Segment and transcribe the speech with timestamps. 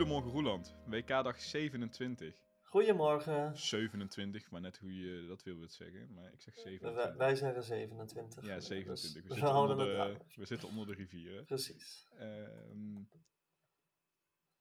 [0.00, 2.34] Goedemorgen Roeland, WK-dag 27.
[2.62, 3.56] Goedemorgen.
[3.58, 6.12] 27, maar net hoe je dat wil wilt zeggen.
[6.14, 7.16] Maar ik zeg Wij, 27.
[7.16, 8.44] wij zeggen 27.
[8.44, 9.22] Ja, Dus 27.
[9.22, 11.34] We, we zitten houden onder, het de, we zitten onder de rivier.
[11.36, 11.42] hè.
[11.44, 12.06] Precies.
[12.18, 13.02] Ehm,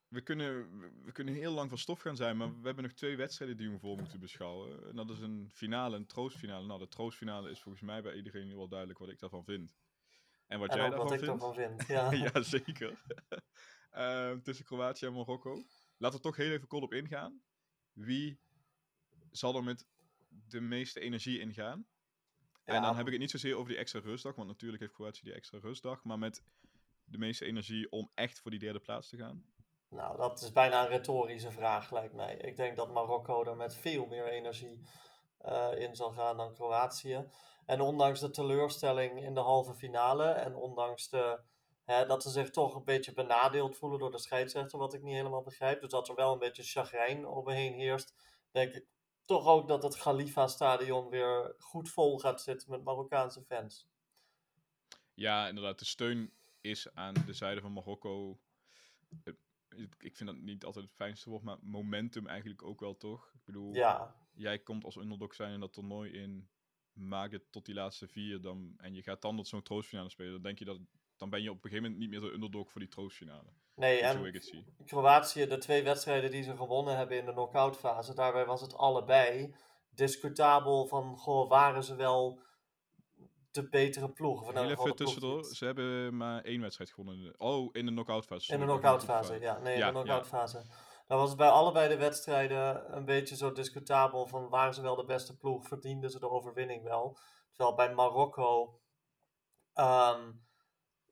[0.07, 3.17] we, kunnen, we- kunnen heel lang van stof gaan zijn, maar we hebben nog twee
[3.17, 4.87] wedstrijden die we voor moeten beschouwen.
[4.89, 6.67] En dat is een finale, een troostfinale.
[6.67, 9.75] Nou, de troostfinale is volgens mij bij iedereen nu wel duidelijk wat ik daarvan vind.
[10.47, 11.41] En wat en jij ook wat daarvan ik vindt.
[11.41, 11.87] daarvan vind.
[12.21, 12.31] Ja.
[12.33, 13.01] ja, zeker.
[13.89, 15.63] Ehm, tussen Kroatië en Marokko.
[15.97, 17.41] Laten we toch heel even kort op ingaan.
[17.93, 18.39] Wie
[19.31, 19.85] zal er met
[20.27, 21.87] de meeste energie ingaan?
[22.63, 24.93] En Ja, dan heb ik het niet zozeer over die extra rustdag, want natuurlijk heeft
[24.93, 26.43] Kroatië die extra rustdag, maar met
[27.03, 29.45] de meeste energie om echt voor die derde plaats te gaan.
[29.89, 32.35] Nou, dat is bijna een retorische vraag, lijkt mij.
[32.35, 34.81] Ik denk dat Marokko er met veel meer energie
[35.37, 37.29] eh, in zal gaan dan Kroatië.
[37.65, 41.39] En ondanks de teleurstelling in de halve finale en ondanks de,
[41.89, 45.15] hè, dat ze zich toch een beetje benadeeld voelen door de scheidsrechter, wat ik niet
[45.15, 48.13] helemaal begrijp, dus dat er wel een beetje chagrijn om me heen heerst,
[48.51, 48.85] denk ik
[49.25, 53.87] toch ook dat het Khalifa-stadion weer goed vol gaat zitten met Marokkaanse fans.
[55.13, 58.39] Ja, inderdaad, de steun is aan de zijde van Marokko.
[59.97, 63.31] Ik vind dat niet altijd het fijnste woord, maar momentum eigenlijk ook wel toch?
[63.33, 66.49] Ik bedoel, Ja, jij komt als underdog zijn in dat toernooi in,
[66.93, 70.31] maak het tot die laatste vier, dan, en je gaat dan tot zo'n troostfinale spelen,
[70.31, 70.79] dan denk je dat,
[71.19, 73.49] dan ben je op een gegeven moment niet meer de underdog voor die troostfinale.
[73.75, 74.65] nee, en ik het zie.
[74.85, 78.75] Kroatië, de twee wedstrijden die ze gewonnen hebben in de knock-out fase, daarbij was het
[78.75, 79.55] allebei
[79.89, 82.41] discutabel van, goh, waren ze wel
[83.51, 84.41] de betere ploeg?
[84.41, 87.39] Of nou even tussendoor, ze hebben maar één wedstrijd gewonnen.
[87.39, 88.53] Oh, in de knock-out fase.
[88.53, 89.59] In de sorry, ik knock-out heb het fase, goed ja.
[89.59, 90.29] Nee, in Ja, de knock-out ja.
[90.37, 90.65] fase.
[91.07, 94.95] Dan was het bij allebei de wedstrijden een beetje zo discutabel van, waren ze wel
[94.95, 95.67] de beste ploeg?
[95.67, 97.17] Verdienden ze de overwinning wel?
[97.53, 98.79] Terwijl bij Marokko...
[99.73, 100.31] ehm,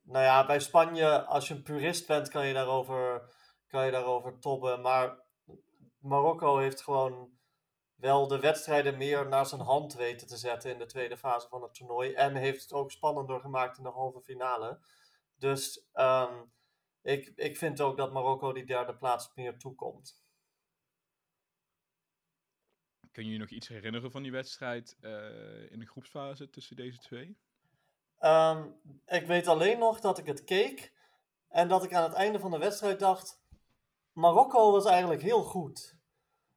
[0.08, 3.30] nou ja, bij Spanje, als je een purist bent, kan je daarover,
[3.66, 4.80] kan je daarover tobben.
[4.80, 5.18] Maar
[5.98, 7.38] Marokko heeft gewoon
[7.94, 11.62] wel de wedstrijden meer naar zijn hand weten te zetten in de tweede fase van
[11.62, 12.12] het toernooi.
[12.12, 14.80] En heeft het ook spannender gemaakt in de halve finale.
[15.36, 16.44] Dus ehm,
[17.02, 20.22] ik, ik vind ook dat Marokko die derde plaats meer toekomt.
[23.12, 26.98] Kun je je nog iets herinneren van die wedstrijd eh, in de groepsfase tussen deze
[26.98, 27.38] twee?
[28.18, 28.66] Ehm,
[29.06, 30.92] ik weet alleen nog dat ik het keek
[31.48, 33.40] en dat ik aan het einde van de wedstrijd dacht:
[34.12, 35.96] Marokko was eigenlijk heel goed.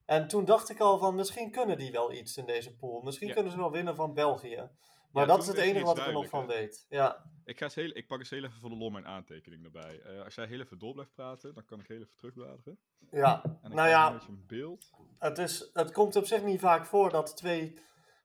[0.05, 3.01] En toen dacht ik al van misschien kunnen die wel iets in deze pool.
[3.01, 3.33] Misschien Ja.
[3.33, 4.69] kunnen ze wel winnen van België.
[5.11, 6.85] Maar Ja, dat is het enige wat ik er nog van weet.
[6.89, 9.63] Ja, Ik, ga eens heel, ik pak eens heel even voor de lol mijn aantekening
[9.63, 9.99] erbij.
[10.01, 12.79] Eh, als jij heel even door blijft praten, dan kan ik heel even terugbladeren.
[13.11, 13.41] ja.
[13.43, 14.89] En dan nou ja, een beetje een beeld.
[15.19, 17.79] het, is, het komt op zich niet vaak voor dat twee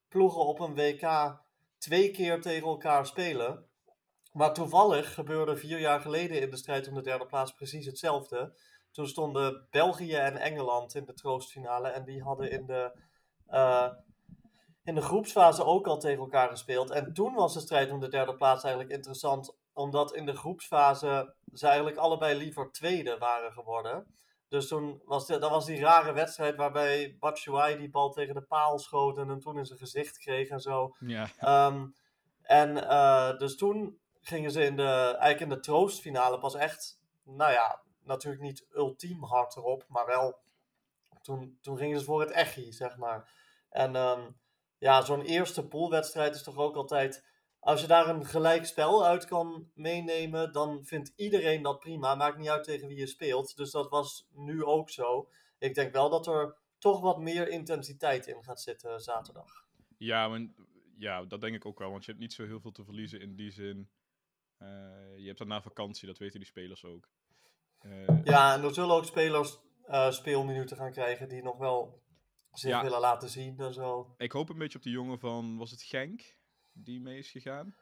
[0.07, 1.01] ploegen op een WK
[1.77, 3.65] twee keer tegen elkaar spelen.
[4.31, 8.53] Maar toevallig gebeurde vier jaar geleden in de strijd om de derde plaats precies hetzelfde.
[8.91, 11.87] Toen stonden België en Engeland in de troostfinale.
[11.87, 12.99] En die hadden in de,
[13.45, 13.89] eh,
[14.83, 16.89] in de groepsfase ook al tegen elkaar gespeeld.
[16.89, 19.55] En toen was de strijd om de derde plaats eigenlijk interessant.
[19.73, 24.15] Omdat in de groepsfase ze eigenlijk allebei liever tweede waren geworden.
[24.49, 28.41] Dus toen was, de, dat was die rare wedstrijd waarbij Batshuayi die bal tegen de
[28.41, 30.95] paal schoot en hem toen in zijn gezicht kreeg en zo.
[30.99, 31.87] Ja, Ehm,
[32.41, 37.51] en eh, dus toen gingen ze in de, eigenlijk in de troostfinale pas echt, nou
[37.51, 40.39] ja, natuurlijk niet ultiem hard erop, maar wel,
[41.21, 43.31] toen, toen gingen ze voor het echi, zeg maar.
[43.69, 44.29] En ehm,
[44.77, 47.25] ja, zo'n eerste poolwedstrijd is toch ook altijd,
[47.59, 52.15] als je daar een gelijk spel uit kan meenemen, dan vindt iedereen dat prima.
[52.15, 53.55] Maakt niet uit tegen wie je speelt.
[53.57, 55.29] Dus dat was nu ook zo.
[55.59, 59.65] Ik denk wel dat er toch wat meer intensiteit in gaat zitten zaterdag.
[59.97, 60.47] ja, maar,
[60.97, 61.91] ja, dat denk ik ook wel.
[61.91, 63.89] Want je hebt niet zo heel veel te verliezen in die zin.
[64.57, 64.67] Eh,
[65.17, 67.09] je hebt daarna vakantie, dat weten die spelers ook.
[67.79, 72.01] Eh, Ja, en er zullen ook spelers eh, speelminuten gaan krijgen die nog wel
[72.51, 72.81] zich Ja.
[72.83, 74.13] willen laten zien en zo.
[74.17, 76.36] Ik hoop een beetje op die jongen van, was het Genk,
[76.83, 77.75] die mee is gegaan?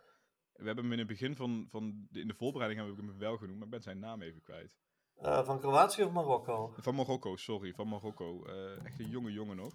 [0.53, 3.19] We hebben hem in het begin van, van de, in de voorbereiding hebben we hem
[3.19, 4.77] wel genoemd, maar ik ben zijn naam even kwijt.
[5.15, 6.73] Eh, van Kroatië of Marokko?
[6.77, 8.45] Van Marokko, sorry, van Marokko.
[8.45, 9.73] Eh, echt een jonge jongen nog.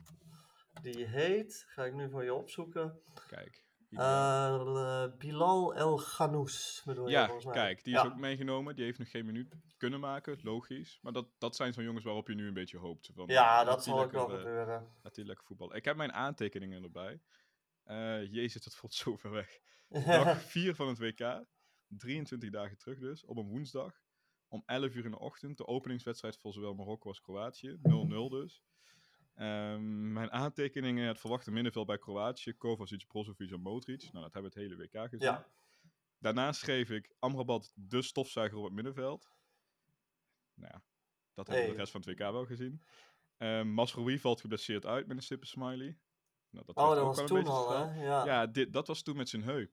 [0.83, 3.65] Die heet, ga ik nu voor je opzoeken, Kijk.
[3.91, 8.03] eh, Bilal El Ghanous bedoel je ja, kijk, die Ja.
[8.05, 8.77] is ook meegenomen.
[8.77, 10.99] Die heeft nog geen minuut kunnen maken, logisch.
[11.03, 13.11] Maar dat, dat zijn zo'n jongens waarop je nu een beetje hoopt.
[13.15, 14.93] Van, Ja, dat zal ook wel gebeuren.
[15.15, 15.77] Lekker voetballen.
[15.77, 17.21] Ik heb mijn aantekeningen erbij.
[17.91, 19.59] Eh, jezus, dat voelt zo ver weg.
[20.07, 21.45] Dag 4 van het WK.
[21.87, 24.03] 23 dagen terug dus, op een woensdag.
[24.49, 25.57] Om 11 uur in de ochtend.
[25.57, 27.79] De openingswedstrijd voor zowel Marokko als Kroatië.
[27.83, 28.63] 0-0 dus.
[29.35, 32.53] Ehm, mijn aantekeningen, het verwachte middenveld bij Kroatië.
[32.53, 34.01] Kovacic, Brozovic en Modric.
[34.13, 35.27] Nou, dat hebben we het hele WK gezien.
[35.27, 35.47] ja,
[36.19, 39.31] Daarna schreef ik Amrabat, de stofzuiger op het middenveld.
[40.55, 40.83] Nou ja,
[41.35, 41.71] Dat hebben we Hey.
[41.71, 42.83] de rest van het WK wel gezien.
[43.39, 45.99] Um, Masrowi valt geblesseerd uit met een stippe smiley.
[46.51, 48.05] Nou, dat Oh, dat was toen al, hè?
[48.05, 48.25] Ja.
[48.25, 49.71] Ja, dit, dat was toen met zijn heup.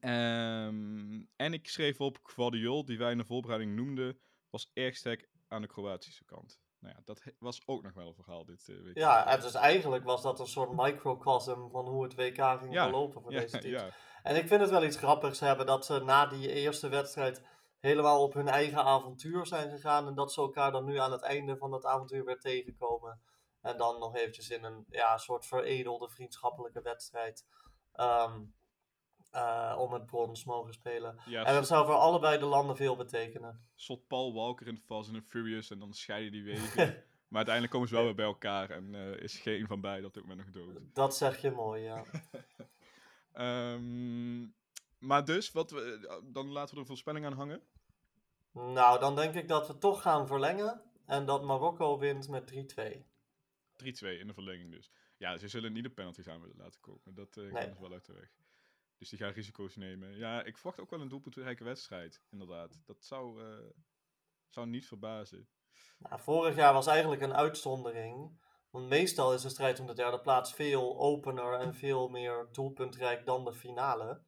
[0.00, 4.18] Ehm, en ik schreef op, Guardiol, die wij in de voorbereiding noemden,
[4.50, 6.60] was erg sterk aan de Kroatische kant.
[6.78, 8.96] Nou ja, dat was ook nog wel een verhaal dit eh, WK.
[8.96, 12.82] Ja, en dus eigenlijk was dat een soort microcosm van hoe het WK ging Ja,
[12.82, 13.80] verlopen voor ja, deze teams.
[13.80, 13.88] ja.
[14.22, 17.42] En ik vind het wel iets grappigs hebben dat ze na die eerste wedstrijd
[17.78, 20.06] helemaal op hun eigen avontuur zijn gegaan.
[20.06, 23.20] En dat ze elkaar dan nu aan het einde van dat avontuur weer tegenkomen.
[23.60, 27.46] En dan nog eventjes in een ja, soort veredelde vriendschappelijke wedstrijd
[29.30, 31.20] eh, om het brons mogen spelen.
[31.26, 33.68] ja En dat zou voor allebei de landen veel betekenen.
[33.74, 36.86] Zot Paul Walker in Fast and Furious en dan scheiden die wegen.
[37.28, 40.14] maar uiteindelijk komen ze wel weer bij elkaar en eh, is geen van beiden op
[40.14, 40.94] dit moment nog dood.
[40.94, 42.04] Dat zeg je mooi, ja.
[43.32, 44.40] Ehm,
[44.98, 47.62] maar dus, wat we, dan laten we er een voorspelling aan hangen.
[48.52, 50.82] Nou, dan denk ik dat we toch gaan verlengen.
[51.06, 53.04] En dat Marokko wint met 3-2.
[53.82, 54.90] 3-2 in de verlenging dus.
[55.16, 57.14] Ja, ze zullen niet de penalties aan willen laten komen.
[57.14, 57.50] Dat Nee.
[57.50, 58.32] gaan ze wel uit de weg.
[58.98, 60.16] Dus die gaan risico's nemen.
[60.16, 62.80] Ja, ik verwacht ook wel een doelpuntrijke wedstrijd, inderdaad.
[62.86, 63.70] Dat zou, eh,
[64.48, 65.48] zou niet verbazen.
[65.98, 68.38] Nou, vorig jaar was eigenlijk een uitzondering.
[68.70, 73.26] Want meestal is de strijd om de derde plaats veel opener en veel meer doelpuntrijk
[73.26, 74.22] dan de finale.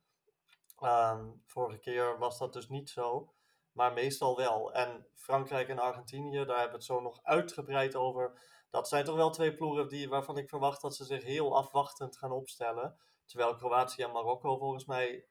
[0.79, 3.35] Ehm, vorige keer was dat dus niet zo,
[3.73, 4.73] maar meestal wel.
[4.75, 8.41] En Frankrijk en Argentinië, daar hebben we het zo nog uitgebreid over.
[8.73, 12.17] Dat zijn toch wel twee ploegen die, waarvan ik verwacht dat ze zich heel afwachtend
[12.17, 12.97] gaan opstellen.
[13.25, 15.27] Terwijl Kroatië en Marokko volgens mij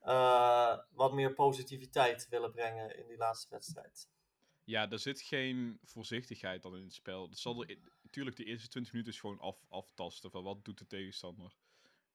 [0.00, 4.10] eh, wat meer positiviteit willen brengen in die laatste wedstrijd.
[4.64, 7.28] Ja, er zit geen voorzichtigheid dan in het spel.
[7.28, 10.78] Het zal er, natuurlijk, de eerste 20 minuten is gewoon af, aftasten van wat doet
[10.78, 11.56] de tegenstander.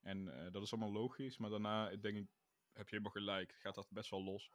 [0.01, 2.27] En eh, dat is allemaal logisch, maar daarna denk ik,
[2.73, 4.51] heb je helemaal gelijk, gaat dat best wel los.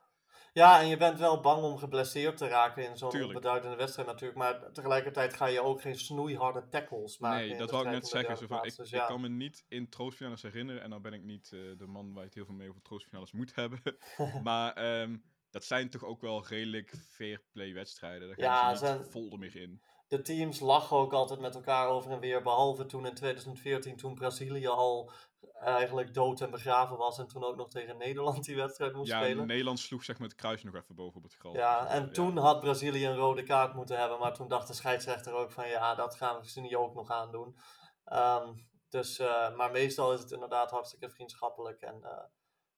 [0.52, 3.34] Ja, en je bent wel bang om geblesseerd te raken in zo'n Tuurlijk.
[3.34, 4.38] onbeduidende wedstrijd natuurlijk.
[4.38, 7.48] Maar tegelijkertijd ga je ook geen snoeiharde tackles maken.
[7.48, 8.36] nee, dat wou ik net zeggen.
[8.36, 8.76] Zo van, ik.
[8.76, 11.86] Dus ik kan me niet in troostfinales herinneren, en dan ben ik niet eh, de
[11.86, 13.80] man waar je het heel veel mee over troostfinales moet hebben.
[14.42, 15.16] maar ehm,
[15.50, 18.28] dat zijn toch ook wel redelijk fair play wedstrijden.
[18.28, 19.82] Daar gaan Ja, ze niet zijn- vol meer in.
[20.08, 22.42] De teams lachen ook altijd met elkaar over en weer.
[22.42, 25.10] Behalve toen in 2014, toen Brazilië al
[25.52, 27.18] eigenlijk dood en begraven was.
[27.18, 29.46] En toen ook nog tegen Nederland die wedstrijd moest Ja, spelen.
[29.46, 31.54] Nederland sloeg zeg maar het kruis nog even boven op het gras.
[31.54, 34.18] Ja, Dus, en toen had Brazilië een rode kaart moeten hebben.
[34.18, 37.10] Maar toen dacht de scheidsrechter ook van ja, dat gaan we ze niet ook nog
[37.10, 37.56] aandoen.
[38.04, 38.52] Ehm,
[38.88, 41.80] dus, eh, maar meestal is het inderdaad hartstikke vriendschappelijk.
[41.80, 42.24] En, eh,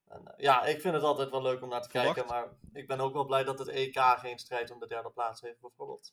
[0.09, 2.33] en eh, ja, ik vind het altijd wel leuk om naar te Verwacht- kijken.
[2.35, 5.41] Maar ik ben ook wel blij dat het EK geen strijd om de derde plaats
[5.41, 6.13] heeft, bijvoorbeeld.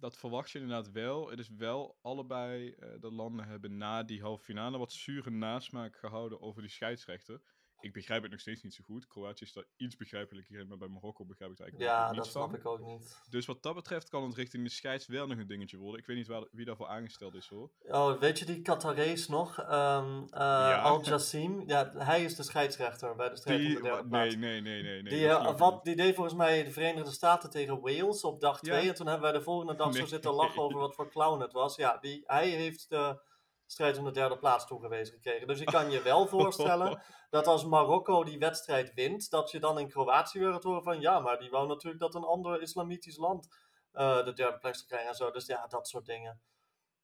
[0.00, 1.30] Dat verwacht je inderdaad wel.
[1.30, 5.96] Het is wel allebei eh, de landen hebben na die halve finale wat zure nasmaak
[5.96, 7.40] gehouden over die scheidsrechter.
[7.80, 9.06] Ik begrijp het nog steeds niet zo goed.
[9.06, 12.06] Kroatië is daar iets begrijpelijker in, maar bij Marokko begrijp ik het eigenlijk Ja, ook
[12.08, 12.58] dat niets snap van.
[12.58, 13.20] ik ook niet.
[13.30, 16.00] Dus wat dat betreft kan het richting de scheids wel nog een dingetje worden.
[16.00, 17.70] Ik weet niet waar, wie daarvoor aangesteld is hoor.
[17.82, 19.58] Oh, weet je die Qatarees nog?
[19.58, 20.80] Ehm eh, Ja.
[20.80, 21.62] Al Jassim.
[21.66, 24.34] Ja, hij is de scheidsrechter bij de strijd om Die, de derde plaats.
[24.34, 25.02] nee, nee, nee, nee.
[25.02, 25.84] nee Die, dat eh, wat, niet.
[25.84, 28.82] die deed volgens mij de Verenigde Staten tegen Wales op dag 2.
[28.82, 28.88] Ja.
[28.88, 31.52] En toen hebben wij de volgende dag zo zitten lachen over wat voor clown het
[31.52, 31.76] was.
[31.76, 33.28] Ja, die, hij heeft de
[33.70, 35.46] strijd om de derde plaats toegewezen gekregen.
[35.46, 39.78] Dus ik kan je wel voorstellen dat als Marokko die wedstrijd wint, dat je dan
[39.78, 43.16] in Kroatië weer gaat horen van ja, maar die wou natuurlijk dat een ander islamitisch
[43.16, 43.48] land
[43.92, 45.30] eh, de derde plek zou krijgen en zo.
[45.30, 46.40] Dus ja, dat soort dingen.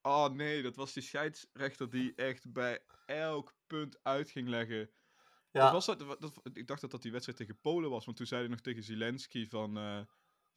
[0.02, 4.90] Oh nee, dat was die scheidsrechter die echt bij elk punt uit ging leggen.
[5.50, 8.16] Ja, Dat was dat, dat, ik dacht dat dat die wedstrijd tegen Polen was, want
[8.16, 9.76] toen zei hij nog tegen Zelensky van...
[9.76, 10.00] eh,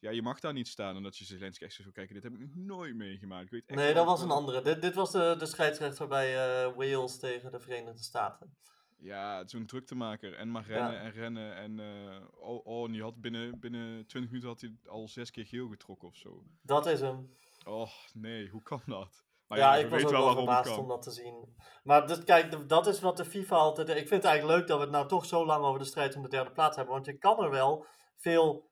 [0.00, 0.96] ja, je mag daar niet staan.
[0.96, 3.44] En dat je Zelensky echt zo kijken, dit heb ik nog nooit meegemaakt.
[3.44, 4.62] Ik weet echt nee, dat was een andere.
[4.62, 8.56] Dit, dit was de, de scheidsrechter bij eh, Wales tegen de Verenigde Staten.
[8.96, 10.34] Ja, zo'n druktemaker.
[10.34, 11.00] En maar rennen Ja.
[11.00, 11.54] en rennen.
[11.56, 15.30] En eh, oh, oh, en die had binnen, binnen 20 minuten had hij al zes
[15.30, 16.44] keer geel getrokken of zo.
[16.62, 17.34] Dat is hem.
[17.66, 19.24] Oh, nee, hoe kan dat?
[19.46, 21.56] Maar ja, ja, ik was ook wel verbaasd om dat te zien.
[21.82, 23.88] Maar dus, kijk, dat is wat de FIFA altijd...
[23.88, 26.16] Ik vind het eigenlijk leuk dat we het nou toch zo lang over de strijd
[26.16, 26.94] om de derde plaats hebben.
[26.94, 28.70] Want je kan er wel veel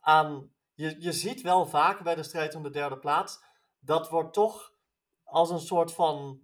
[0.00, 0.50] aan...
[0.80, 3.42] Je, je ziet wel vaak bij de strijd om de derde plaats...
[3.80, 4.72] Dat wordt toch
[5.24, 6.40] als een soort van...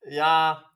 [0.00, 0.70] Ja...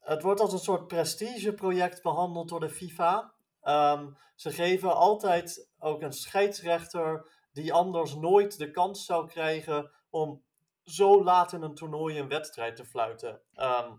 [0.00, 3.32] Het wordt als een soort prestigeproject behandeld door de FIFA.
[3.62, 7.30] Ehm, ze geven altijd ook een scheidsrechter...
[7.52, 10.42] die anders nooit de kans zou krijgen om
[10.84, 13.40] zo laat in een toernooi een wedstrijd te fluiten.
[13.54, 13.92] Ehm,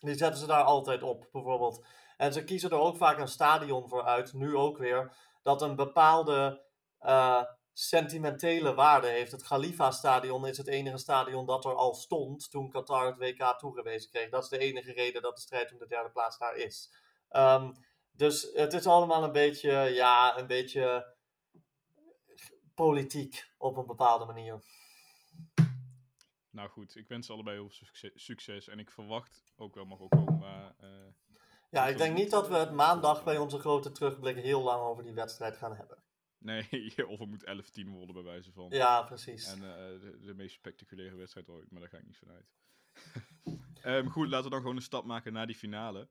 [0.00, 1.84] die zetten ze daar altijd op, bijvoorbeeld.
[2.16, 5.76] En ze kiezen er ook vaak een stadion voor uit, nu ook weer, dat een
[5.76, 6.68] bepaalde
[7.00, 7.42] eh,
[7.72, 9.32] sentimentele waarde heeft.
[9.32, 14.10] Het Khalifa-stadion is het enige stadion dat er al stond toen Qatar het WK toegewezen
[14.10, 14.30] kreeg.
[14.30, 16.92] Dat is de enige reden dat de strijd om de derde plaats daar is.
[17.28, 17.72] Ehm,
[18.12, 21.14] dus het is allemaal een beetje, ja, een beetje
[22.74, 24.62] politiek op een bepaalde manier.
[26.50, 28.68] Nou goed, ik wens ze allebei heel veel succes, succes.
[28.68, 30.38] En ik verwacht ook wel mag ook komen.
[30.38, 30.88] Maar, uh,
[31.70, 35.02] ja, ik denk niet dat we het maandag bij onze grote terugblik heel lang over
[35.02, 36.02] die wedstrijd gaan hebben.
[36.40, 36.68] Nee,
[37.06, 38.70] of het moet 11-10 worden bij wijze van.
[38.70, 39.46] Ja, precies.
[39.46, 42.52] En uh, de, de, meest spectaculaire wedstrijd ooit, maar daar ga ik niet vanuit.
[43.84, 46.08] um, goed, laten we dan gewoon een stap maken naar die finale.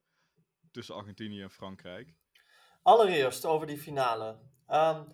[0.70, 2.14] Tussen Argentinië en Frankrijk.
[2.82, 4.38] Allereerst over die finale.
[4.68, 5.06] Um,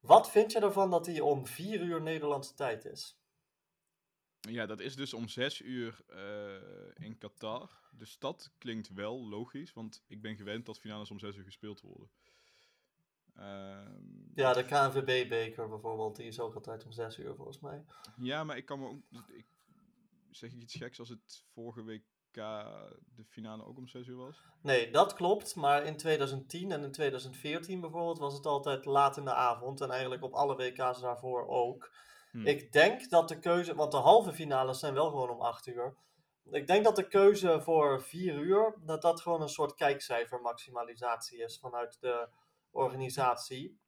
[0.00, 3.20] wat vind je ervan dat die om 4 uur Nederlandse tijd is?
[4.40, 7.80] Ja, dat is dus om 6 uur uh, in Qatar.
[7.90, 11.80] Dus dat klinkt wel logisch, want ik ben gewend dat finales om 6 uur gespeeld
[11.80, 12.10] worden.
[13.38, 17.84] Um, ja, de KNVB-beker bijvoorbeeld, die is ook altijd om 6 uur volgens mij.
[18.16, 19.00] Ja, maar ik kan me ook.
[19.32, 19.46] Ik,
[20.30, 24.42] zeg ik iets geks als het vorige week de finale ook om 6 uur was?
[24.62, 25.54] Nee, dat klopt.
[25.54, 29.80] Maar in 2010 en in 2014 bijvoorbeeld was het altijd laat in de avond.
[29.80, 31.90] En eigenlijk op alle WK's daarvoor ook.
[32.30, 32.46] Hmm.
[32.46, 35.94] Ik denk dat de keuze, want de halve finales zijn wel gewoon om 8 uur.
[36.50, 41.38] Ik denk dat de keuze voor 4 uur, dat dat gewoon een soort kijkcijfer maximalisatie
[41.38, 42.28] is vanuit de
[42.72, 43.80] organisatie.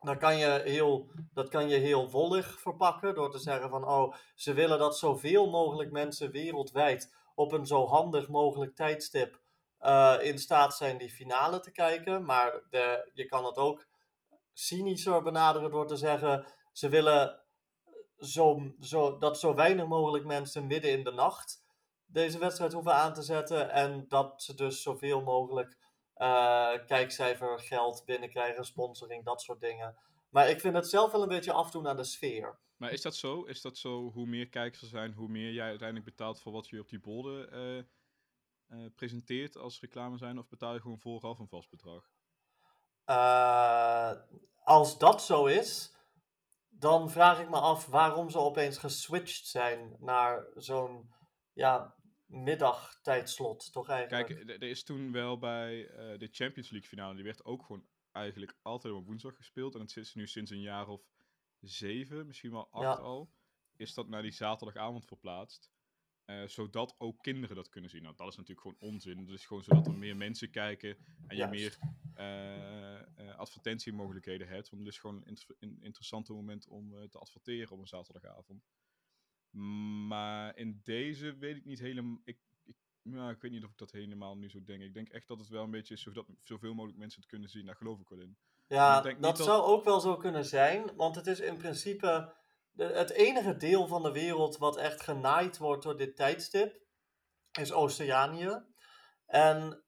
[0.00, 4.14] Dan kan je heel, dat kan je heel wollig verpakken door te zeggen van oh,
[4.34, 9.40] ze willen dat zoveel mogelijk mensen wereldwijd op een zo handig mogelijk tijdstip
[9.80, 12.24] uh, in staat zijn die finale te kijken.
[12.24, 13.86] Maar de, je kan het ook
[14.52, 17.40] cynischer benaderen door te zeggen: ze willen
[18.18, 21.64] zo, zo, dat zo weinig mogelijk mensen midden in de nacht
[22.06, 23.70] deze wedstrijd hoeven aan te zetten.
[23.70, 25.76] En dat ze dus zoveel mogelijk
[26.86, 29.96] kijkcijfer, geld binnenkrijgen, sponsoring, dat soort dingen.
[30.30, 32.58] Maar ik vind het zelf wel een beetje afdoen aan de sfeer.
[32.76, 33.42] Maar is dat zo?
[33.42, 36.68] Is dat zo, hoe meer kijkers er zijn, hoe meer jij uiteindelijk betaalt voor wat
[36.68, 37.82] je op die borden uh,
[38.78, 40.38] uh, presenteert als reclame zijn?
[40.38, 42.10] Of betaal je gewoon vooraf een vast bedrag?
[43.06, 44.12] Uh,
[44.62, 45.94] als dat zo is,
[46.68, 51.14] dan vraag ik me af waarom ze opeens geswitcht zijn naar zo'n
[51.52, 51.95] ja,
[52.26, 54.26] middagtijdslot, toch eigenlijk?
[54.26, 55.86] Kijk, er is toen wel bij
[56.18, 59.74] de Champions League finale, die werd ook gewoon eigenlijk altijd op woensdag gespeeld.
[59.74, 61.02] En het zit nu sinds een jaar of
[61.60, 63.32] zeven, misschien wel acht al,
[63.76, 65.70] is dat naar die zaterdagavond verplaatst.
[66.26, 68.02] Uh, zodat ook kinderen dat kunnen zien.
[68.02, 69.24] Nou, dat is natuurlijk gewoon onzin.
[69.24, 71.78] Dat is gewoon zodat er meer mensen kijken en je meer
[72.16, 74.68] uh, uh, advertentiemogelijkheden hebt.
[74.70, 78.64] Want het is gewoon een in interessant moment om te adverteren op een zaterdagavond.
[80.06, 82.20] Maar in deze weet ik niet helemaal.
[82.24, 84.82] Ik, ik, nou, ik weet niet of ik dat helemaal nu zo denk.
[84.82, 87.48] Ik denk echt dat het wel een beetje is zodat zoveel mogelijk mensen het kunnen
[87.48, 87.66] zien.
[87.66, 88.36] Daar geloof ik wel in.
[88.68, 92.34] Ja, dat, zou ook wel zo kunnen zijn, want het is in principe
[92.76, 96.80] het enige deel van de wereld wat echt genaaid wordt door dit tijdstip,
[97.58, 98.62] is Oceanië.
[99.26, 99.84] En,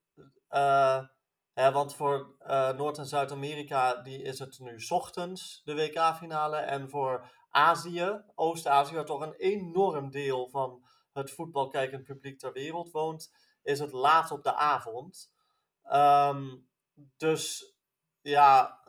[0.50, 1.04] uh,
[1.52, 6.56] hè, want voor uh, Noord- en Zuid-Amerika is het nu ochtends, de WK-finale.
[6.56, 12.90] En voor Azië, Oost-Azië, waar toch een enorm deel van het voetbalkijkend publiek ter wereld
[12.90, 15.32] woont, is het laat op de avond.
[15.92, 16.68] Um,
[17.16, 17.74] dus
[18.20, 18.80] ja,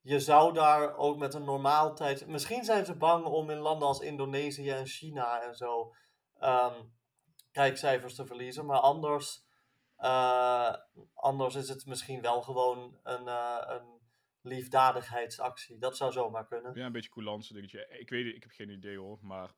[0.00, 2.26] je zou daar ook met een normaal tijd.
[2.26, 5.94] Misschien zijn ze bang om in landen als Indonesië en China en zo
[6.40, 6.94] um,
[7.52, 8.66] kijkcijfers te verliezen.
[8.66, 9.44] Maar anders,
[9.98, 10.74] uh,
[11.14, 14.00] anders is het misschien wel gewoon een, uh, een
[14.42, 15.78] liefdadigheidsactie.
[15.78, 16.74] Dat zou zomaar kunnen.
[16.74, 17.86] Ja, een beetje coulance dingetje.
[17.98, 19.50] Ik weet ik heb geen idee hoor, maar...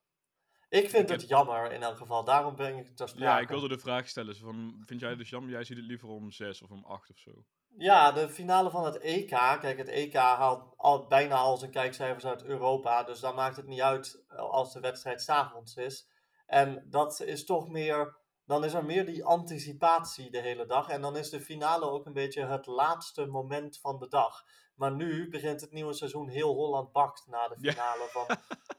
[0.69, 3.25] Ik vind het jammer in elk geval, daarom ben ik ter sprake.
[3.25, 5.51] Ja, ik wilde de vraag stellen, van, vind jij het dus jammer?
[5.51, 7.45] Jij ziet het liever om zes of om acht of zo?
[7.77, 9.29] Ja, de finale van het EK.
[9.61, 13.03] Kijk, het EK haalt al, bijna al zijn kijkcijfers uit Europa.
[13.03, 16.09] Dus dan maakt het niet uit als de wedstrijd s'avonds is.
[16.47, 18.23] En dat is toch meer.
[18.47, 20.89] Dan is er meer die anticipatie de hele dag.
[20.89, 24.45] En dan is de finale ook een beetje het laatste moment van de dag.
[24.75, 28.27] Maar nu begint het nieuwe seizoen heel Holland bakt na de finale van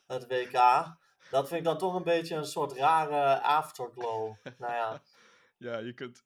[0.17, 0.53] het WK.
[1.29, 4.35] Dat vind ik dan toch een beetje een soort rare afterglow.
[4.57, 5.01] Nou ja.
[5.57, 6.23] Ja, je kunt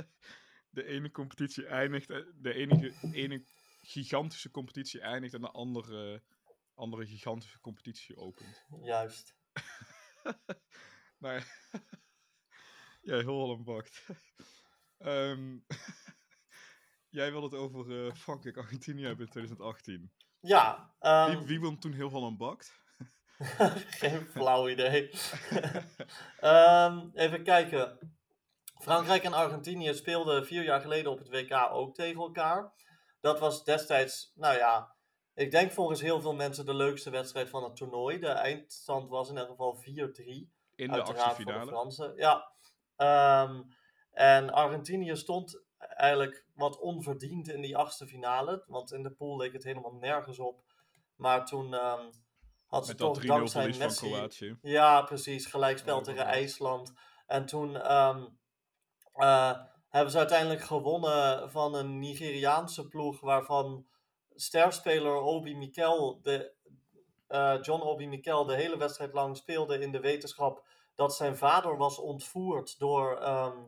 [0.70, 3.44] de ene competitie eindigt, eh, de enige, ene
[3.82, 6.22] gigantische competitie eindigt en de andere,
[6.74, 8.64] andere gigantische competitie opent.
[8.82, 9.34] Juist.
[11.22, 11.68] maar
[13.00, 14.06] ja, heel Holland bakt.
[14.98, 15.64] um,
[17.10, 20.12] jij wil het over uh, Frankrijk-Argentinië hebben in 2018.
[20.40, 20.92] Ja.
[21.00, 21.38] Um...
[21.38, 22.80] Wie, wie won toen heel Holland bakt?
[24.00, 25.10] Geen flauw idee.
[26.42, 27.98] um, even kijken.
[28.80, 32.72] Frankrijk en Argentinië speelden vier jaar geleden op het WK ook tegen elkaar.
[33.20, 34.94] Dat was destijds, nou ja,
[35.34, 38.18] ik denk volgens heel veel mensen de leukste wedstrijd van het toernooi.
[38.18, 39.84] De eindstand was in ieder geval 4-3.
[40.74, 42.16] In de achtste Fransen.
[42.16, 42.52] Ja.
[43.42, 43.76] Um,
[44.10, 48.64] en Argentinië stond eigenlijk wat onverdiend in die achtste finale.
[48.66, 50.62] Want in de pool leek het helemaal nergens op
[51.16, 52.10] Maar toen ehm,
[52.66, 54.10] had ze Met dat toch 3-0 dankzij Messi...
[54.10, 54.58] Kroatië.
[54.62, 55.46] Ja, precies.
[55.46, 56.92] Gelijkspel tegen IJsland.
[57.26, 58.26] En toen ehm,
[59.12, 63.86] eh, hebben ze uiteindelijk gewonnen van een Nigeriaanse ploeg waarvan
[64.34, 66.52] sterspeler Obi Mikel, de,
[67.26, 71.76] eh, John Obi Mikel, de hele wedstrijd lang speelde in de wetenschap dat zijn vader
[71.76, 73.58] was ontvoerd door ehm,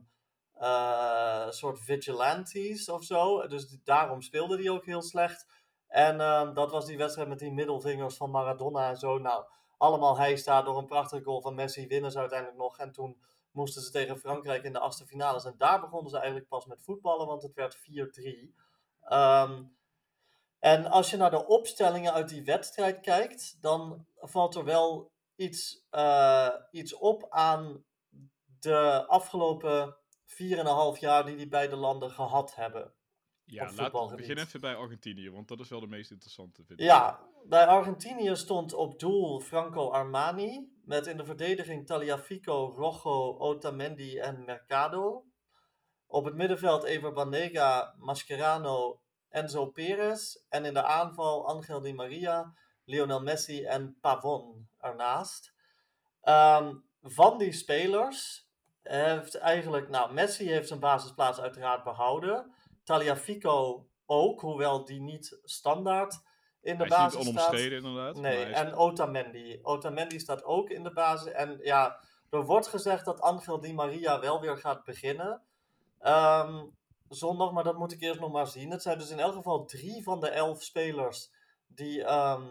[0.61, 3.47] eh, soort vigilantes of zo.
[3.47, 5.47] Dus daarom speelde hij ook heel slecht.
[5.87, 9.19] En ehm, dat was die wedstrijd met die middelvingers van Maradona en zo.
[9.19, 9.45] Nou,
[9.79, 12.79] allemaal hij staat door een prachtige goal van Messi winnen ze uiteindelijk nog.
[12.79, 15.45] En toen moesten ze tegen Frankrijk in de achtste finales.
[15.45, 18.55] En daar begonnen ze eigenlijk pas met voetballen, want het werd 4-3.
[19.05, 19.63] Ehm,
[20.59, 25.87] en als je naar de opstellingen uit die wedstrijd kijkt, dan valt er wel iets,
[25.91, 27.85] eh, iets op aan
[28.61, 30.00] de afgelopen
[30.95, 32.93] 4,5 jaar die die beide landen gehad hebben.
[33.45, 36.87] Ja, laat, begin even bij Argentinië, want dat is wel de meest interessante, vind ik.
[36.87, 40.79] Ja, bij Argentinië stond op doel Franco Armani.
[40.85, 45.25] Met in de verdediging Taliafico, Rojo, Otamendi en Mercado.
[46.07, 50.35] Op het middenveld Ever Banega, Mascherano, Enzo Perez.
[50.49, 55.55] En in de aanval Angel Di Maria, Lionel Messi en Pavon ernaast.
[56.21, 58.50] Ehm, van die spelers
[58.97, 59.89] heeft eigenlijk...
[59.89, 62.55] Nou, Messi heeft zijn basisplaats uiteraard behouden.
[62.85, 66.21] Taliafico ook, hoewel die niet standaard
[66.63, 67.29] in de Hij is niet basis staat.
[67.29, 68.17] onomstreden, inderdaad.
[68.17, 69.59] Nee, is- en Otamendi.
[69.63, 71.33] Otamendi staat ook in de basis.
[71.33, 75.43] En ja, er wordt gezegd dat Angel Di Maria wel weer gaat beginnen.
[75.99, 76.65] Ehm,
[77.09, 78.71] zondag, maar dat moet ik eerst nog maar zien.
[78.71, 81.31] Het zijn dus in elk geval drie van de elf spelers
[81.67, 82.43] die ehm,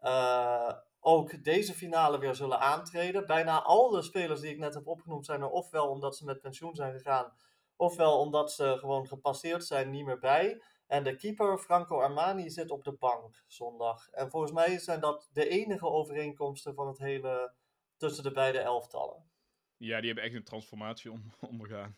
[0.00, 0.72] eh,
[1.06, 3.26] ook deze finale weer zullen aantreden.
[3.26, 6.40] Bijna al de spelers die ik net heb opgenoemd zijn er ofwel omdat ze met
[6.40, 7.32] pensioen zijn gegaan,
[7.76, 10.62] ofwel omdat ze gewoon gepasseerd zijn, niet meer bij.
[10.86, 14.08] En de keeper Franco Armani zit op de bank zondag.
[14.10, 17.52] En volgens mij zijn dat de enige overeenkomsten van het hele
[17.96, 19.30] tussen de beide elftallen.
[19.76, 21.96] Ja, die hebben echt een transformatie om, ondergaan.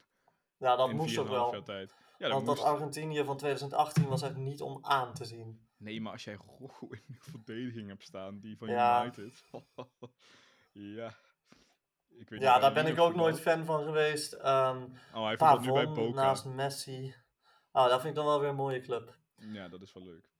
[0.56, 1.62] Ja, dat in moest ook 4,5 wel.
[1.62, 1.94] tijd.
[2.18, 2.66] Ja, dat Want dat.
[2.66, 5.67] Argentinië van 2018 was echt niet om aan te zien.
[5.78, 9.02] Nee, maar als jij Rojo in de verdediging hebt staan, die van Ja.
[9.04, 9.44] United.
[10.72, 11.14] ja.
[12.08, 14.32] Ik weet Ja, daar ben ik ook nooit fan van geweest.
[14.32, 14.82] Ehm
[15.14, 16.22] Oh, hij voetbalt nu bij Pavon Boca.
[16.22, 17.14] naast Messi.
[17.70, 19.16] Ah, dat vind ik dan wel weer een mooie club.
[19.36, 20.30] Ja, dat is wel leuk.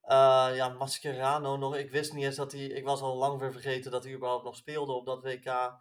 [0.00, 1.76] Eh, ja, Mascherano nog.
[1.76, 2.60] Ik wist niet eens dat hij.
[2.64, 5.80] Ik was al lang weer vergeten dat hij überhaupt nog speelde op dat WK.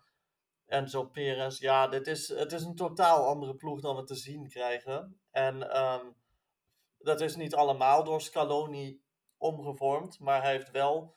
[0.65, 1.59] Enzo Perez.
[1.59, 5.19] Ja, dit is, het is een totaal andere ploeg dan we te zien krijgen.
[5.31, 6.05] En ehm,
[6.97, 9.01] dat is niet allemaal door Scaloni
[9.37, 10.19] omgevormd.
[10.19, 11.15] Maar hij heeft wel.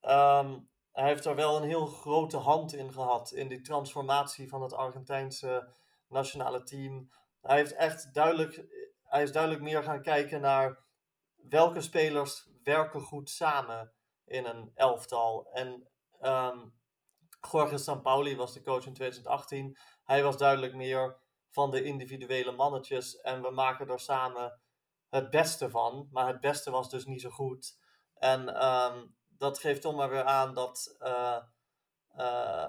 [0.00, 0.58] ehm,
[0.92, 3.32] hij heeft er wel een heel grote hand in gehad.
[3.32, 5.68] In die transformatie van het Argentijnse
[6.08, 7.10] nationale team.
[7.40, 8.64] Hij heeft echt duidelijk.
[9.04, 10.78] Hij is duidelijk meer gaan kijken naar
[11.48, 13.92] welke spelers werken goed samen
[14.24, 15.48] in een elftal.
[15.52, 15.88] En
[16.20, 16.58] ehm
[17.52, 19.78] Jorge Sampaoli was de coach in 2018.
[20.04, 21.16] Hij was duidelijk meer
[21.50, 23.20] van de individuele mannetjes.
[23.20, 24.60] En we maken er samen
[25.14, 26.08] het beste van.
[26.10, 27.78] Maar het beste was dus niet zo goed.
[28.14, 30.96] En ehm, dat geeft toch maar weer aan dat.
[30.98, 31.38] eh,
[32.08, 32.68] eh,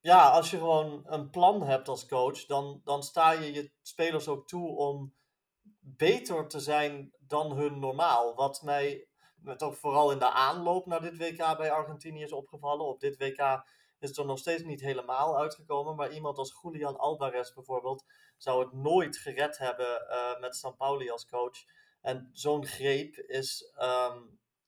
[0.00, 4.28] ja, als je gewoon een plan hebt als coach, dan, dan sta je je spelers
[4.28, 5.14] ook toe om
[5.80, 8.34] beter te zijn dan hun normaal.
[8.34, 12.86] Wat mij met ook vooral in de aanloop naar dit WK bij Argentinië is opgevallen.
[12.86, 13.64] Op dit WK
[13.98, 15.96] is er nog steeds niet helemaal uitgekomen.
[15.96, 18.04] Maar iemand als Julian Alvarez bijvoorbeeld
[18.36, 21.64] zou het nooit gered hebben eh, met Sampaoli als coach.
[22.00, 24.18] En zo'n greep is ehm,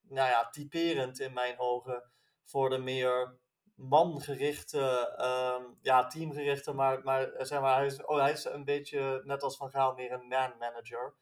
[0.08, 2.10] nou ja, typerend in mijn ogen
[2.44, 3.38] voor de meer
[3.74, 9.22] mangerichte, ehm, ja, teamgerichte, maar, maar, zeg maar hij, is, oh, hij is een beetje
[9.24, 11.14] net als Van Gaal meer een man manager.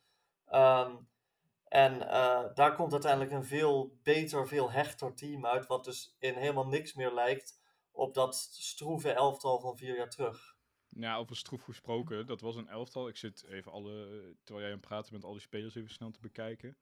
[0.47, 0.97] Ehm,
[1.69, 6.35] en eh, daar komt uiteindelijk een veel beter, veel hechter team uit, wat dus in
[6.35, 7.61] helemaal niks meer lijkt
[7.97, 10.55] op dat stroeve elftal van vier jaar terug.
[10.89, 13.09] Ja, over Stroef gesproken, dat was een elftal.
[13.09, 13.93] Ik zit even alle,
[14.45, 16.79] terwijl jij aan het praten bent, al die spelers even snel te bekijken.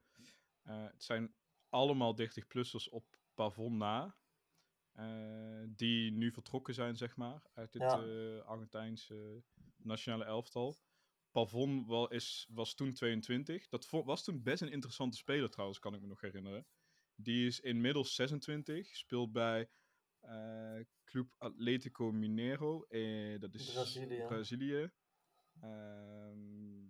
[0.63, 1.35] Eh, het zijn
[1.69, 4.17] allemaal 30-plussers op Pavon na.
[4.93, 8.03] eh, die nu vertrokken zijn, zeg maar, uit dit Ja.
[8.03, 9.43] eh, Argentijnse
[9.77, 10.79] nationale elftal.
[11.31, 13.69] Pavon wel is, was toen 22.
[13.69, 16.67] Dat was toen best een interessante speler trouwens, kan ik me nog herinneren.
[17.15, 19.69] Die is inmiddels 26, speelt bij
[20.25, 22.83] eh, Club Atletico Mineiro.
[22.85, 24.25] eh, dat is Brazilië.
[24.27, 24.91] Brazilië.
[25.61, 26.83] Ehm,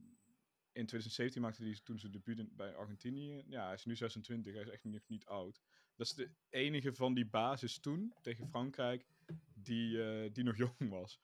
[0.72, 3.42] in 2017 maakte hij toen zijn debuut bij Argentinië.
[3.46, 5.60] Ja, hij is nu 26, hij is echt niet, niet oud.
[5.96, 9.06] Dat is de enige van die basis toen tegen Frankrijk
[9.54, 11.20] die, eh, die nog jong was.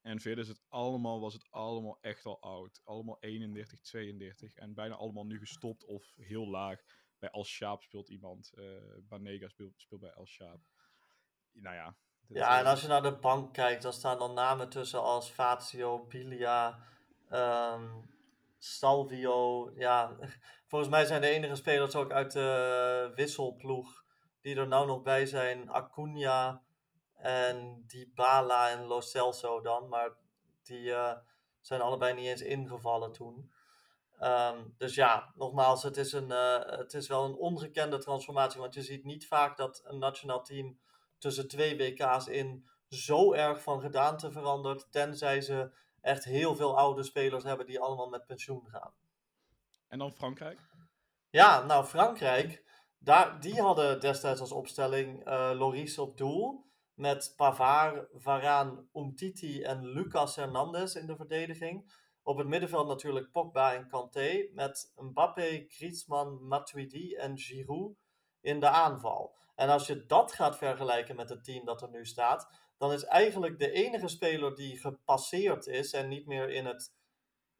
[0.00, 2.80] En verder is het allemaal, was het allemaal echt al oud.
[2.84, 6.82] Allemaal 31, 32 en bijna allemaal nu gestopt of heel laag.
[7.18, 8.52] bij Al Shaab speelt iemand.
[8.52, 10.60] eh Banega speelt, speelt bij Al Shaab.
[11.52, 11.94] Nou ja.
[12.28, 16.04] Ja, en als je naar de bank kijkt, dan staan dan namen tussen als Fazio,
[16.04, 16.78] Bilia,
[17.28, 17.88] ehm,
[18.58, 19.70] Salvio.
[19.74, 20.16] Ja,
[20.68, 24.04] volgens mij zijn de enige spelers ook uit de wisselploeg
[24.40, 26.62] die er nou nog bij zijn Acuna
[27.16, 29.88] en Dybala en Lo Celso dan.
[29.88, 30.10] Maar
[30.62, 31.16] die eh,
[31.60, 33.52] zijn allebei niet eens ingevallen toen.
[34.18, 38.60] Ehm, dus ja, nogmaals, het is, een, eh, het is wel een ongekende transformatie.
[38.60, 40.78] Want je ziet niet vaak dat een nationaal team
[41.20, 44.92] tussen twee WK's in zo erg van gedaante verandert.
[44.92, 48.92] Tenzij ze echt heel veel oude spelers hebben die allemaal met pensioen gaan.
[49.88, 50.60] En dan Frankrijk.
[51.30, 52.64] Ja, nou Frankrijk,
[52.98, 56.68] daar, die hadden destijds als opstelling eh Loris op doel.
[56.94, 61.98] Met Pavard, Varane, Umtiti en Lucas Hernandez in de verdediging.
[62.22, 64.48] Op het middenveld natuurlijk Pogba en Kanté.
[64.52, 67.96] Met Mbappé, Griezmann, Matuidi en Giroud
[68.40, 69.38] in de aanval.
[69.60, 73.04] En als je dat gaat vergelijken met het team dat er nu staat, dan is
[73.04, 76.94] eigenlijk de enige speler die gepasseerd is en niet meer in, het,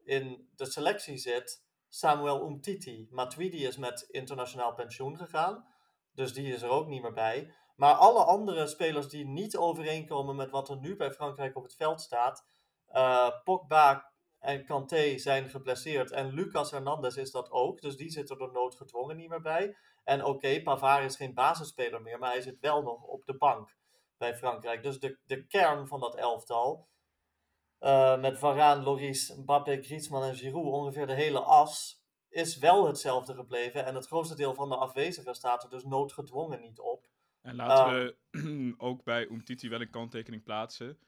[0.03, 3.07] in de selectie zit, Samuel Umtiti.
[3.11, 5.65] Matuidi is met internationaal pensioen gegaan,
[6.13, 7.53] dus die is er ook niet meer bij.
[7.75, 11.75] Maar alle andere spelers die niet overeenkomen met wat er nu bij Frankrijk op het
[11.75, 12.47] veld staat,
[12.87, 18.29] eh, Pogba en Kanté zijn geblesseerd en Lucas Hernandez is dat ook, dus die zit
[18.29, 19.75] er door noodgedwongen niet meer bij.
[20.03, 23.75] En oké, Pavard is geen basisspeler meer, maar hij zit wel nog op de bank
[24.17, 24.83] bij Frankrijk.
[24.83, 26.87] Dus de, de kern van dat elftal,
[27.79, 33.33] eh, met Varane, Loris, Mbappé, Griezmann en Giroud, ongeveer de hele as, is wel hetzelfde
[33.33, 33.85] gebleven.
[33.85, 37.09] En het grootste deel van de afwezigen staat er dus noodgedwongen niet op.
[37.41, 37.91] En laten Ah.
[38.31, 40.99] we ook bij Umtiti wel een kanttekening plaatsen.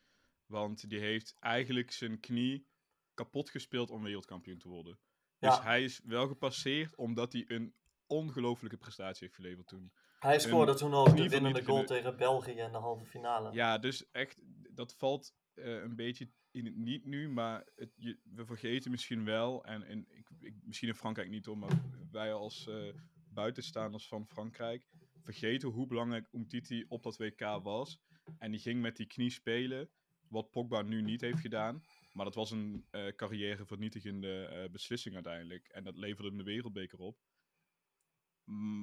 [0.45, 2.67] Want die heeft eigenlijk zijn knie
[3.13, 4.99] kapot gespeeld om wereldkampioen te worden.
[5.39, 5.61] Dus Ja.
[5.63, 7.73] hij is wel gepasseerd omdat hij een
[8.13, 9.91] ongelofelijke prestatie heeft geleverd toen.
[10.19, 13.51] Hij scoorde toen ook de winnende goal tegen België in de halve finale.
[13.51, 18.19] Ja, dus echt, dat valt eh, een beetje in het niet nu, maar het, je,
[18.23, 22.33] we vergeten misschien wel, en, en ik, ik, misschien in Frankrijk niet hoor, maar wij
[22.33, 22.93] als eh,
[23.29, 24.87] buitenstaanders van Frankrijk
[25.21, 27.99] vergeten hoe belangrijk Umtiti op dat WK was.
[28.37, 29.89] En die ging met die knie spelen,
[30.27, 31.83] wat Pogba nu niet heeft gedaan.
[32.11, 35.67] Maar dat was een eh carrièrevernietigende beslissing uiteindelijk.
[35.67, 37.17] En dat leverde hem de wereldbeker op.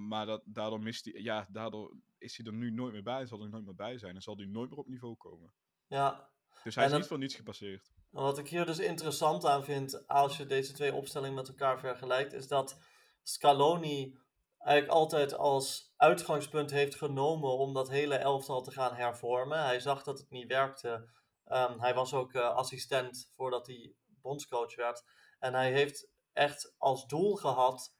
[0.09, 3.27] Maar dat, daardoor, mist hij, ja, daardoor is hij er nu nooit meer bij.
[3.27, 4.15] Zal er nooit meer bij zijn.
[4.15, 5.53] En zal hij nooit meer op niveau komen.
[5.87, 6.31] Ja,
[6.65, 7.91] Dus hij En is dat- niet voor niets gepasseerd.
[8.11, 12.33] Wat ik hier dus interessant aan vind, als je deze twee opstellingen met elkaar vergelijkt,
[12.33, 12.79] is dat
[13.23, 14.19] Scaloni
[14.59, 19.65] eigenlijk altijd als uitgangspunt heeft genomen om dat hele elftal te gaan hervormen.
[19.65, 21.09] Hij zag dat het niet werkte.
[21.45, 25.05] Ehm, hij was ook eh, assistent voordat hij bondscoach werd.
[25.39, 27.95] En hij heeft echt als doel gehad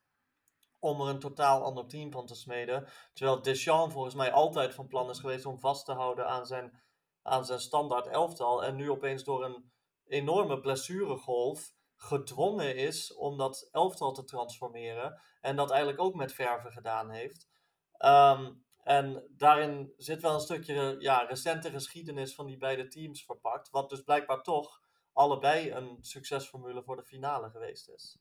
[0.81, 2.89] om er een totaal ander team van te smeden.
[3.13, 6.83] Terwijl Deschamps volgens mij altijd van plan is geweest om vast te houden aan zijn,
[7.23, 8.65] aan zijn standaard elftal.
[8.65, 9.73] En nu opeens door een
[10.07, 15.21] enorme blessuregolf gedwongen is om dat elftal te transformeren.
[15.41, 17.49] En dat eigenlijk ook met verven gedaan heeft.
[17.93, 23.71] Ehm, en daarin zit wel een stukje ja, recente geschiedenis van die beide teams verpakt.
[23.71, 24.81] Wat dus blijkbaar toch
[25.13, 28.19] allebei een succesformule voor de finale geweest is.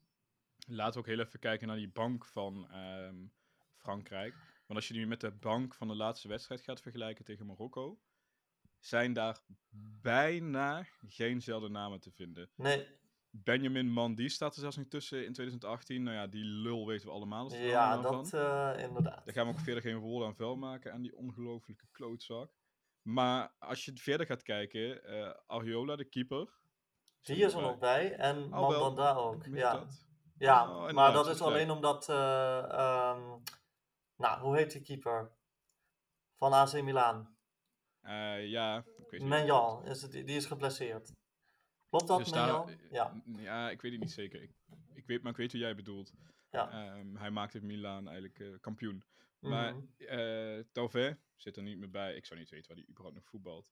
[0.69, 3.15] Laten we ook heel even kijken naar die bank van ehm,
[3.75, 4.33] Frankrijk.
[4.65, 7.99] Want als je nu met de bank van de laatste wedstrijd gaat vergelijken tegen Marokko,
[8.79, 9.41] zijn daar
[10.01, 12.49] bijna geenzelfde namen te vinden.
[12.55, 12.87] Nee,
[13.31, 16.03] Benjamin Mandy staat er zelfs niet tussen in 2018.
[16.03, 17.53] Nou ja, die lul weten we allemaal.
[17.53, 19.25] ja, dat eh, inderdaad.
[19.25, 22.51] Daar gaan we ook verder geen woorden aan vuil maken aan die ongelofelijke klootzak.
[23.01, 26.57] Maar als je verder gaat kijken, eh Ariola, de keeper.
[27.21, 28.49] Die is er nog bij en.
[28.49, 29.45] Mandanda ook.
[29.45, 30.07] Ja, dat?
[30.39, 32.09] Ja Oh, maar dat is alleen omdat.
[32.09, 33.39] eh, ehm,
[34.15, 35.31] nou, hoe heet die keeper?
[36.37, 37.37] Van AC Milan.
[38.01, 39.29] Eh, ja, ik weet niet.
[39.29, 41.13] Menjan, is het, die is geblesseerd.
[41.89, 42.77] Klopt dat, Dus daar- Menjan?
[42.91, 43.21] Ja.
[43.41, 44.41] ja, ik weet het niet zeker.
[44.41, 44.51] Ik,
[44.93, 46.13] ik weet, maar ik weet hoe jij bedoelt.
[46.49, 46.71] Ja.
[46.71, 49.03] Ehm, hij maakte Milaan eigenlijk eh, kampioen.
[49.39, 52.15] Maar eh Tauvet zit er niet meer bij.
[52.15, 53.69] Ik zou niet weten waar hij überhaupt nog voetbalt.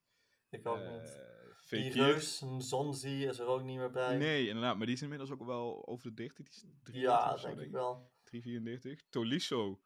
[0.49, 1.25] Ik ook Eh, niet.
[1.55, 4.17] Fekir- Die Reus, een Zonzi is er ook niet meer bij.
[4.17, 4.77] Nee, inderdaad.
[4.77, 6.49] Maar die is inmiddels ook wel over de 30.
[6.49, 8.11] Die is 33 ja, zo, denk ik wel.
[8.23, 9.01] 334.
[9.09, 9.81] Tolisso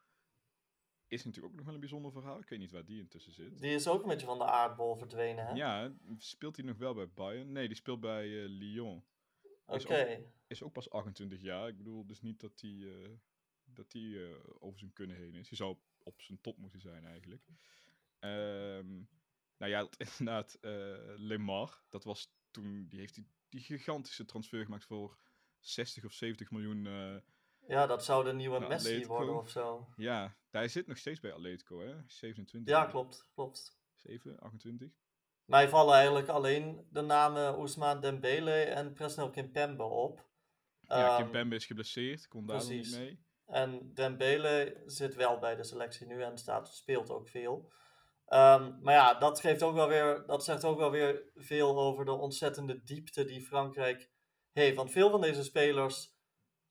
[1.08, 2.40] is natuurlijk ook nog wel een bijzonder verhaal.
[2.40, 3.60] Ik weet niet waar die intussen zit.
[3.62, 5.54] Die is ook een beetje van de aardbol verdwenen, hè?
[5.54, 7.52] Ja, speelt hij nog wel bij Bayern?
[7.52, 9.04] Nee, die speelt bij eh, Lyon.
[9.66, 9.96] Oké.
[10.04, 11.68] is Is ook pas 28 jaar.
[11.68, 12.70] Ik bedoel dus niet dat hij
[13.04, 13.10] eh,
[13.64, 15.50] dat die, eh, over zijn kunnen heen is.
[15.50, 17.46] Hij zou op, op zijn top moeten zijn eigenlijk.
[18.20, 19.02] Ehm,
[19.62, 24.86] nou ja, inderdaad, eh Lemar, dat was toen, die heeft die, die gigantische transfer gemaakt
[24.86, 25.18] voor
[25.60, 27.16] 60 of 70 miljoen eh,
[27.68, 29.16] Ja, dat zou de nieuwe Messi Atletico.
[29.16, 29.88] worden of zo.
[29.96, 31.96] Ja, hij zit nog steeds bij Atletico, hè?
[32.08, 32.74] 27.
[32.74, 33.80] Ja, klopt, klopt.
[33.96, 34.90] 7, 28.
[35.46, 40.30] Mij vallen eigenlijk alleen de namen Ousmane Dembele en Presnel Kimpembe op.
[40.82, 43.24] Ja, Ehm, Kimpembe is geblesseerd, kon daar niet mee.
[43.46, 47.72] En Dembele zit wel bij de selectie nu en staat, speelt ook veel.
[48.32, 52.06] Ehm, maar ja, dat, geeft ook wel weer, dat zegt ook wel weer veel over
[52.06, 54.10] de ontzettende diepte die Frankrijk
[54.52, 54.76] heeft.
[54.76, 56.16] Want veel van deze spelers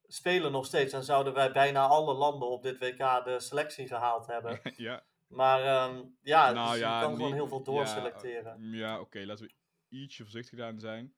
[0.06, 4.26] spelen nog steeds en zouden wij bijna alle landen op dit WK de selectie gehaald
[4.26, 4.60] hebben.
[4.76, 8.70] ja, Maar ehm, ja, nou dus je ja, kan gewoon heel veel ja, doorselecteren.
[8.70, 9.52] Ja, oké, laten we
[9.88, 11.14] ietsje voorzichtig aan zijn.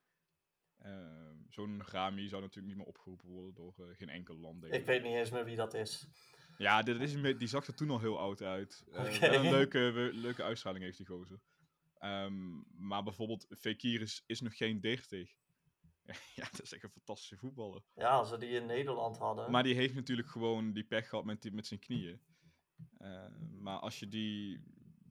[0.79, 4.73] Ehm, Zo'n Rami zou natuurlijk niet meer opgeroepen worden door eh, geen enkel land.
[4.73, 6.09] Ik weet niet eens meer wie dat is.
[6.63, 8.85] Ja, dit is, die zag er toen al heel oud uit.
[8.93, 11.41] Eh, een leuke, leuke uitstraling heeft die gozer.
[11.99, 15.31] Ehm, maar bijvoorbeeld, Fekir is, is nog geen 30.
[16.35, 17.83] ja, dat is echt een fantastische voetballer.
[17.95, 19.51] Ja, als we die in Nederland hadden.
[19.51, 22.21] Maar die heeft natuurlijk gewoon die pech gehad met, die, met zijn knieën.
[22.99, 23.27] Eh,
[23.61, 24.65] maar als je die...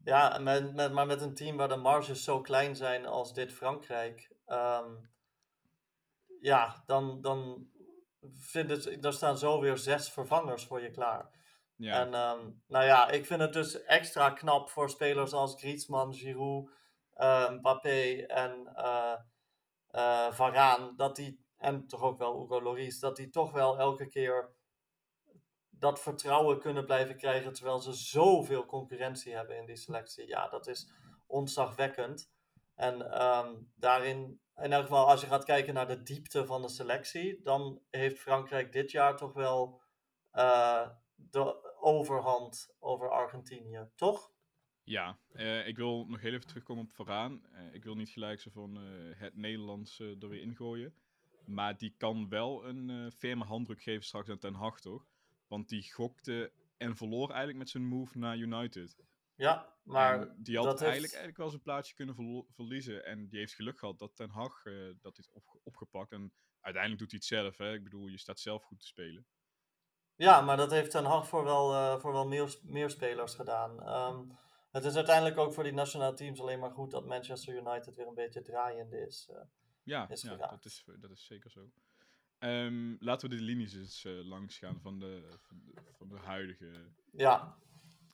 [0.03, 3.51] Ja, met, met, maar met een team waar de marges zo klein zijn als dit
[3.51, 4.31] Frankrijk.
[4.45, 4.91] ehm,
[6.41, 7.69] ja, dan, dan
[8.29, 11.40] vind het, daar staan zo weer zes vervangers voor je klaar.
[11.81, 16.13] Ja, En ehm, nou ja, ik vind het dus extra knap voor spelers als Griezmann,
[16.13, 16.69] Giroud,
[17.13, 19.15] eh, Mbappé en eh
[19.91, 20.93] eh, Varane.
[20.95, 24.53] Dat die, en toch ook wel Hugo Lloris, dat die toch wel elke keer
[25.69, 27.53] dat vertrouwen kunnen blijven krijgen.
[27.53, 30.27] Terwijl ze zoveel concurrentie hebben in die selectie.
[30.27, 30.91] Ja, dat is
[31.27, 32.31] ontzagwekkend.
[32.75, 36.69] En ehm, daarin, in elk geval, als je gaat kijken naar de diepte van de
[36.69, 39.81] selectie, dan heeft Frankrijk dit jaar toch wel
[40.31, 44.31] eh, de overhand over Argentinië, toch?
[44.83, 45.19] ja.
[45.31, 47.45] Eh, ik wil nog heel even terugkomen op Varaan.
[47.45, 50.95] Eh, ik wil niet gelijk zo van eh, het Nederlands er weer ingooien.
[51.45, 55.07] Maar die kan wel een firme handdruk geven straks aan Ten Hag, toch?
[55.47, 58.97] Want die gokte en verloor eigenlijk met zijn move naar United.
[59.35, 63.05] Ja, maar En die had dat heeft- eigenlijk, eigenlijk wel zijn plaatsje kunnen verliezen.
[63.05, 64.63] En die heeft geluk gehad dat Ten Hag
[65.01, 66.11] dat heeft opge- opgepakt.
[66.11, 67.57] En uiteindelijk doet hij het zelf.
[67.57, 67.73] Hè?
[67.73, 69.25] Ik bedoel, je staat zelf goed te spelen.
[70.21, 73.81] Ja, maar dat heeft Ten Hag voor wel, eh, voor wel meer, meer spelers gedaan.
[73.83, 74.19] Ehm,
[74.71, 78.07] het is uiteindelijk ook voor die nationale teams alleen maar goed dat Manchester United weer
[78.07, 79.27] een beetje draaiende is.
[79.31, 79.41] eh.
[79.83, 80.51] Ja, Is ja geraakt.
[80.51, 81.69] dat, is, dat is zeker zo.
[82.37, 86.17] Ehm, laten we de linies eens eh, langs gaan van de, van de, van de
[86.17, 86.71] huidige,
[87.11, 87.57] ja,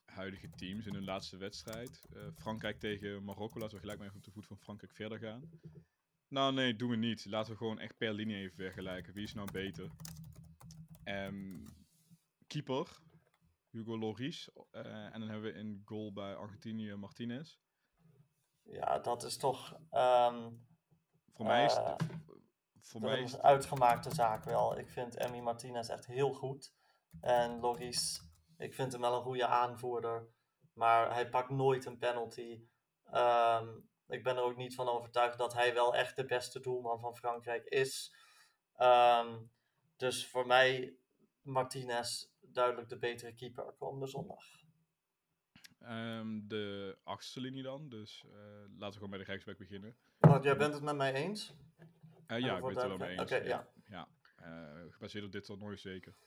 [0.06, 2.02] huidige teams in hun laatste wedstrijd.
[2.36, 3.60] Frankrijk tegen Marokko.
[3.60, 5.50] Laten we gelijk maar even op de voet van Frankrijk verder gaan.
[6.28, 7.26] Nou, nee, doen we niet.
[7.26, 9.13] Laten we gewoon echt per linie even vergelijken.
[9.13, 9.89] Wie is nou beter?
[11.04, 11.65] Ehm,
[12.47, 12.99] keeper,
[13.69, 14.49] Hugo Lloris.
[14.71, 17.57] eh, en dan hebben we in goal bij Argentinië Martinez.
[18.63, 20.49] ja, dat is toch ehm,
[21.33, 22.03] Voor mij is Eh, het...
[22.81, 24.77] Voor Dat mij is een uitgemaakte zaak wel.
[24.77, 26.73] Ik vind Emmy Martinez echt heel goed.
[27.21, 28.21] En Loris,
[28.57, 30.27] ik vind hem wel een goede aanvoerder.
[30.73, 32.63] Maar hij pakt nooit een penalty.
[33.03, 33.67] Ehm,
[34.07, 37.15] ik ben er ook niet van overtuigd dat hij wel echt de beste doelman van
[37.17, 38.15] Frankrijk is.
[38.75, 39.39] Ehm,
[39.95, 40.97] dus voor mij
[41.47, 44.43] Martinez duidelijk de betere keeper komende zondag.
[45.79, 47.89] Ehm, de achtste linie dan.
[47.89, 48.31] Dus eh,
[48.77, 49.97] laten we gewoon bij de rechtsback beginnen.
[50.19, 51.55] Want jij bent het met mij eens?
[52.27, 53.29] Eh, ja, ik ben het er wel mee eens.
[53.29, 53.69] duidelijkheid.
[53.71, 54.07] Oké, ja.
[54.36, 56.17] Eh, gebaseerd op dit toernooi zeker.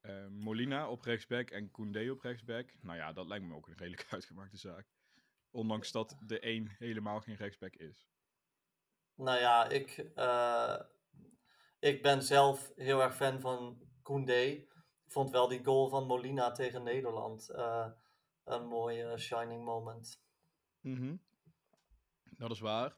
[0.00, 2.74] Eh, Molina op rechtsback en Koundé op rechtsback.
[2.80, 4.86] Nou ja, dat lijkt me ook een redelijk uitgemaakte zaak.
[5.50, 8.08] Ondanks dat de een helemaal geen rechtsback is.
[9.14, 9.96] Nou ja, ik,
[11.78, 14.40] ik ben zelf heel erg fan van Koundé.
[15.04, 17.90] Ik vond wel die goal van Molina tegen Nederland eh,
[18.44, 20.22] een mooie shining moment.
[20.80, 21.16] Mhm.
[22.22, 22.96] Dat is waar.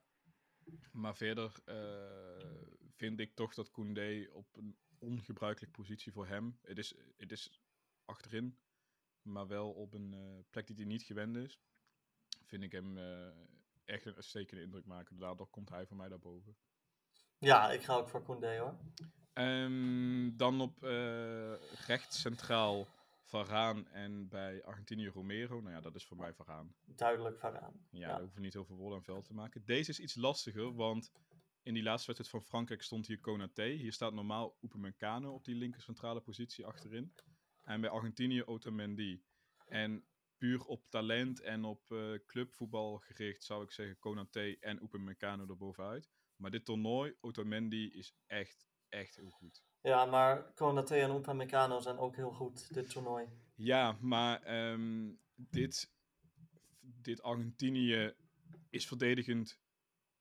[0.92, 6.58] Maar verder eh, vind ik toch dat Koundé op een ongebruikelijke positie voor hem.
[6.62, 7.60] Het is, het is
[8.04, 8.58] achterin,
[9.22, 11.60] maar wel op een eh, plek die hij niet gewend is.
[12.44, 12.98] Vind ik hem
[13.84, 15.18] echt een uitstekende indruk maken.
[15.18, 16.56] Daardoor komt hij voor mij daarboven.
[17.38, 18.78] Ja, ik ga ook voor Koundé hoor.
[19.32, 21.52] Ehm, dan op eh
[21.86, 22.88] rechts centraal
[23.22, 25.60] Varaan en bij Argentinië Romero.
[25.60, 26.74] Nou ja, dat is voor mij Varaan.
[26.84, 27.72] Duidelijk vooraan.
[27.90, 28.06] Ja, Ja.
[28.08, 29.64] daar hoeven we niet heel veel woorden aan vuil te maken.
[29.64, 31.12] Deze is iets lastiger, want
[31.62, 33.64] in die laatste wedstrijd van Frankrijk stond hier Konaté.
[33.64, 37.14] Hier staat normaal Upamecano op die linker centrale positie achterin.
[37.62, 39.22] En bij Argentinië Otamendi.
[39.66, 40.04] En
[40.36, 46.10] puur op talent en op eh, clubvoetbal gericht zou ik zeggen Konaté en Upamecano erbovenuit.
[46.36, 49.62] Maar dit toernooi, Otamendi is echt, echt heel goed.
[49.80, 53.26] Ja, maar Konaté en Upamecano zijn ook heel goed dit toernooi.
[53.54, 55.90] Ja, maar ehm, dit,
[56.80, 58.14] dit Argentinië
[58.70, 59.60] is verdedigend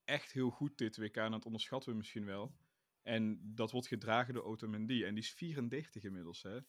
[0.05, 1.15] echt heel goed dit WK.
[1.15, 2.55] En dat onderschatten we misschien wel.
[3.01, 5.03] En dat wordt gedragen door Otamendi.
[5.03, 6.59] En die is 34 inmiddels, hè.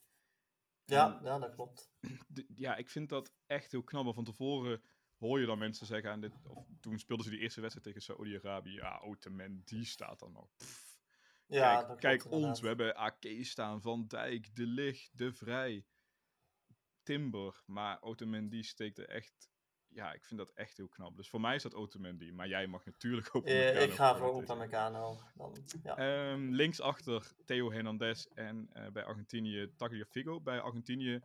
[0.85, 1.91] Ja, ja, dat klopt.
[2.55, 4.03] Ja, ik vind dat echt heel knap.
[4.05, 4.83] Want Van tevoren
[5.19, 6.11] hoor je dan mensen zeggen...
[6.11, 8.73] Aan dit, of toen speelden ze die eerste wedstrijd tegen Saudi-Arabië.
[8.73, 10.57] Ja, Otamendi staat dan nog.
[10.57, 10.92] Pff.
[11.47, 12.61] Ja, kijk dat klopt kijk ons, inderdaad.
[12.61, 15.87] we hebben AK staan, Van Dijk, De Ligt, De Vrij,
[17.03, 17.63] Timber.
[17.67, 19.51] Maar Otamendi steekt er echt...
[19.89, 21.17] Ja, ik vind dat echt heel knap.
[21.17, 22.33] Dus voor mij is dat Otamendi.
[22.33, 23.49] Maar jij mag natuurlijk ook...
[23.49, 24.43] Upamecano ik ga voor.
[24.43, 25.19] Upamecano.
[25.35, 25.97] Dan, ja.
[25.97, 30.41] Ehm, linksachter Theo Hernandez en eh, bij Argentinië Tagliafico.
[30.41, 31.21] Bij Argentinië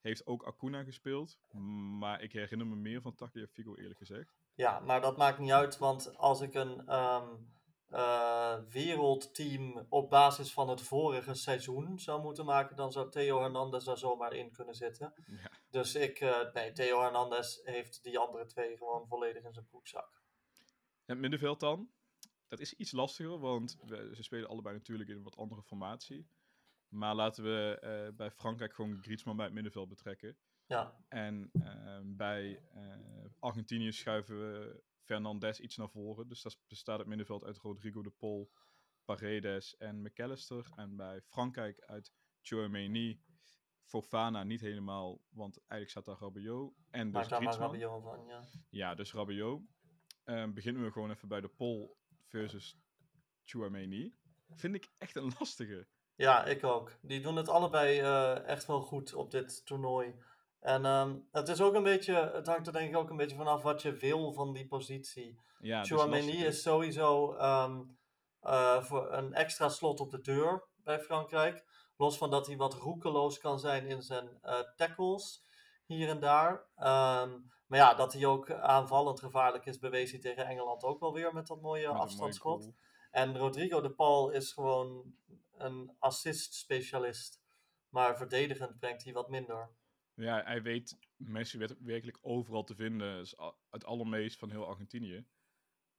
[0.00, 1.38] heeft ook Acuna gespeeld.
[1.98, 4.36] Maar ik herinner me meer van Tagliafico eerlijk gezegd.
[4.54, 7.28] Ja, maar dat maakt niet uit, want als ik een ehm,
[7.88, 13.84] eh, wereldteam op basis van het vorige seizoen zou moeten maken, dan zou Theo Hernandez
[13.84, 15.14] daar zomaar in kunnen zitten.
[15.26, 15.50] Ja.
[15.70, 20.22] Dus ik, eh, nee, Theo Hernandez heeft die andere twee gewoon volledig in zijn broekzak.
[21.04, 21.90] Het middenveld dan.
[22.48, 26.28] Dat is iets lastiger, want we, ze spelen allebei natuurlijk in een wat andere formatie.
[26.88, 30.36] Maar laten we eh, bij Frankrijk gewoon Griezmann bij het middenveld betrekken.
[30.66, 31.50] Ja, En
[32.04, 32.62] bij
[33.38, 36.28] Argentinië schuiven we Fernandes iets naar voren.
[36.28, 38.52] Dus dat bestaat het middenveld uit Rodrigo de Pol,
[39.04, 40.70] Paredes en McAllister.
[40.74, 43.22] En bij Frankrijk uit Chouameni,
[43.84, 46.74] Fofana niet helemaal, want eigenlijk staat daar Rabiot.
[46.90, 47.40] En dus maar.
[47.58, 48.44] Rabiot van, ja.
[48.70, 49.62] Ja, dus Rabiot.
[50.24, 52.78] Ehm, beginnen we gewoon even bij de Pol versus
[53.44, 54.14] Chouameni.
[54.54, 55.86] Vind ik echt een lastige.
[56.14, 56.98] Ja, ik ook.
[57.00, 60.14] Die doen het allebei eh, echt wel goed op dit toernooi.
[60.60, 63.36] En ehm, het is ook een beetje, het hangt er denk ik ook een beetje
[63.36, 65.38] vanaf wat je wil van die positie.
[65.58, 67.82] Ja, dus Chouameni is sowieso ehm,
[68.40, 71.64] eh, voor een extra slot op de deur bij Frankrijk.
[71.96, 75.42] Los van dat hij wat roekeloos kan zijn in zijn eh, tackles
[75.86, 76.66] hier en daar.
[76.76, 77.30] Ehm,
[77.66, 81.32] maar ja, dat hij ook aanvallend gevaarlijk is, bewees hij tegen Engeland ook wel weer
[81.32, 82.70] met dat mooie Met een mooie afstandsschot.
[83.10, 85.14] En Rodrigo de Paul is gewoon
[85.56, 87.40] een assist-specialist.
[87.88, 89.70] Maar verdedigend brengt hij wat minder.
[90.18, 93.26] Ja, hij weet Messi wet- werkelijk overal te vinden.
[93.40, 95.26] A- het allermeest van heel Argentinië.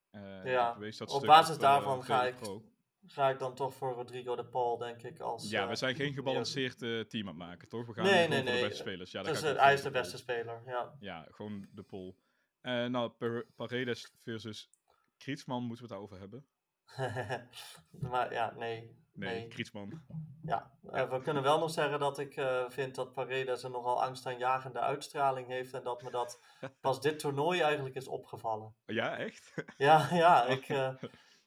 [0.10, 2.62] Eh, Ja, dat op basis eh, daarvan ga tegen ik.
[3.06, 5.20] Ga ik dan toch voor Rodrigo de Paul, denk ik.
[5.20, 7.86] Als, Ja, eh, we zijn geen gebalanceerd eh, team aan het maken, toch?
[7.86, 8.62] We gaan Nee, nee, voor nee.
[8.62, 9.12] de beste spelers.
[9.12, 10.02] Ja, Dus, ga eh, hij is de Paul.
[10.02, 10.96] beste speler, ja.
[11.00, 12.16] Ja, gewoon de.
[12.62, 13.12] Eh nou,
[13.56, 14.70] Paredes versus
[15.18, 16.46] Krietsman moeten we het daarover hebben.
[18.12, 18.96] maar ja, nee.
[19.20, 19.48] Nee.
[19.48, 20.02] Krietsman.
[20.42, 24.80] Ja, we kunnen wel nog zeggen dat ik eh, vind dat Paredes een nogal angstaanjagende
[24.80, 25.74] uitstraling heeft.
[25.74, 26.42] En dat me dat
[26.82, 28.76] pas dit toernooi eigenlijk is opgevallen.
[28.86, 29.54] Ja, echt?
[29.78, 30.94] Ja, ja, ik, eh,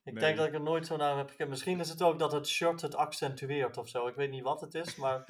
[0.05, 0.23] ik Nee.
[0.23, 1.49] denk dat ik er nooit zo naar heb gekeken.
[1.49, 4.07] Misschien is het ook dat het shirt het accentueert of zo.
[4.07, 5.25] Ik weet niet wat het is, maar...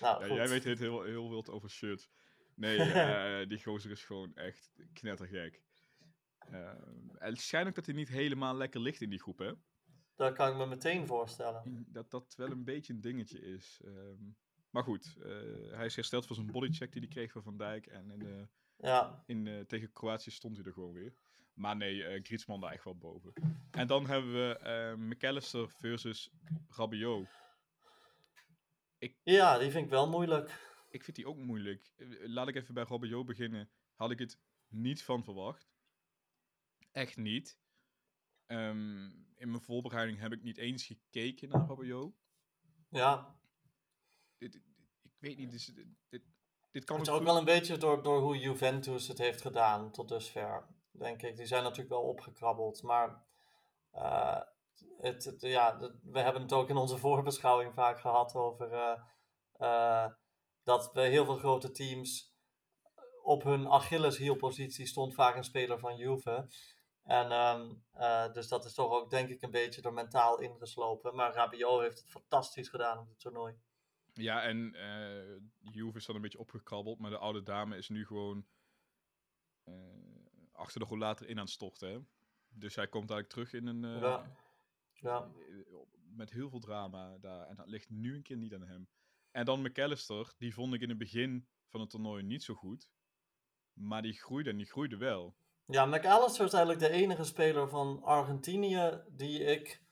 [0.00, 0.36] Nou, Ja, goed.
[0.36, 2.10] jij weet het heel, heel wild over shirts.
[2.54, 5.62] Nee, eh, die gozer is gewoon echt knettergek.
[6.38, 6.72] Eh,
[7.18, 9.52] het schijnt ook dat hij niet helemaal lekker ligt in die groep, hè?
[10.20, 11.86] Dat kan ik me meteen voorstellen.
[11.88, 13.80] Dat dat wel een beetje een dingetje is.
[13.84, 14.16] Ehm,
[14.70, 17.86] maar goed, eh, hij is hersteld van zijn bodycheck die hij kreeg van Van Dijk.
[17.86, 18.42] En in, eh,
[18.76, 21.14] Ja, in, eh, tegen Kroatië stond hij er gewoon weer.
[21.54, 23.32] Maar nee, eh Griezmann daar echt wel boven.
[23.70, 26.30] En dan hebben we McAllister versus
[26.68, 27.28] Rabiot.
[29.22, 30.74] ja, die vind ik wel moeilijk.
[30.90, 31.92] Ik vind die ook moeilijk.
[32.20, 33.70] Laat ik even bij Rabiot beginnen.
[33.94, 35.70] Had ik het niet van verwacht.
[36.92, 37.58] Echt niet.
[38.50, 39.04] Ehm,
[39.36, 42.12] in mijn voorbereiding heb ik niet eens gekeken naar Rabiot.
[42.88, 43.38] Ja,
[44.38, 44.62] Dit, dit-
[45.02, 46.22] ik weet niet, dus, dit, dit,
[46.70, 49.90] dit kan Het is ook wel een beetje door, door hoe Juventus het heeft gedaan
[49.90, 51.36] tot dusver, denk ik.
[51.36, 53.24] Die zijn natuurlijk wel opgekrabbeld, maar
[53.90, 54.40] eh,
[54.98, 59.00] het, het- ja, we hebben het ook in onze voorbeschouwing vaak gehad over eh,
[59.52, 60.10] eh,
[60.62, 62.34] dat bij heel veel grote teams
[63.22, 66.48] op hun Achilleshielpositie stond vaak een speler van Juve.
[67.10, 71.14] En ehm, eh, dus dat is toch ook denk ik een beetje door mentaal ingeslopen.
[71.14, 73.54] Maar Rabiot heeft het fantastisch gedaan op het toernooi.
[74.12, 78.06] Ja, en eh Juve is dan een beetje opgekrabbeld, maar de oude dame is nu
[78.06, 78.46] gewoon
[79.64, 79.74] eh,
[80.52, 81.88] achter de rollator in aan het storten.
[81.88, 81.98] Hè?
[82.48, 84.00] Dus hij komt eigenlijk terug in een...
[84.00, 84.30] Ja.
[84.92, 85.30] Ja.
[86.16, 87.46] met heel veel drama daar.
[87.46, 88.88] En dat ligt nu een keer niet aan hem.
[89.30, 92.90] En dan McAllister, die vond ik in het begin van het toernooi niet zo goed.
[93.72, 95.36] Maar die groeide en die groeide wel.
[95.70, 99.82] Ja, McAllister is eigenlijk de enige speler van Argentinië die ik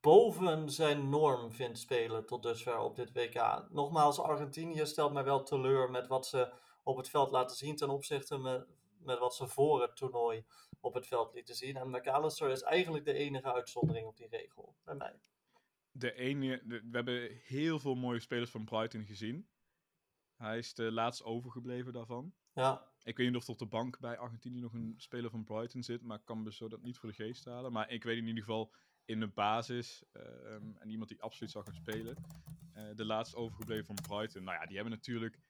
[0.00, 3.66] boven zijn norm vind spelen tot dusver op dit WK.
[3.70, 6.52] Nogmaals, Argentinië stelt mij wel teleur met wat ze
[6.82, 8.66] op het veld laten zien ten opzichte met,
[8.98, 10.44] met wat ze voor het toernooi
[10.80, 11.76] op het veld lieten zien.
[11.76, 15.20] En McAllister is eigenlijk de enige uitzondering op die regel, bij mij.
[15.90, 19.48] De ene, de- we hebben heel veel mooie spelers van Brighton gezien.
[20.36, 22.34] Hij is de laatst overgebleven daarvan.
[22.52, 25.44] Ja, Ik weet niet of er op de bank bij Argentinië nog een speler van
[25.44, 27.72] Brighton zit, maar ik kan me zo dat niet voor de geest halen.
[27.72, 28.72] Maar ik weet in ieder geval,
[29.04, 32.16] in de basis ehm, en iemand die absoluut zou gaan spelen.
[32.72, 34.44] Eh, de laatst overgebleven van Brighton.
[34.44, 35.40] Nou ja, die hebben natuurlijk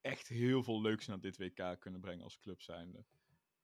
[0.00, 3.04] echt heel veel leuks naar dit WK kunnen brengen als club zijnde.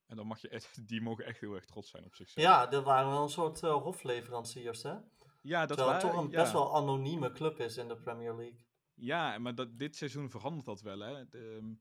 [0.06, 2.46] En dan mag je echt, die mogen echt heel erg trots zijn op zichzelf.
[2.46, 4.94] Ja, dat waren wel een soort uh, hofleveranciers, hè?
[5.42, 6.40] Ja, dat Terwijl het toch een ja.
[6.40, 8.64] best wel anonieme club is in de Premier League.
[8.94, 11.28] Ja, maar dat, dit seizoen verandert dat wel, hè.
[11.28, 11.74] De, ehm,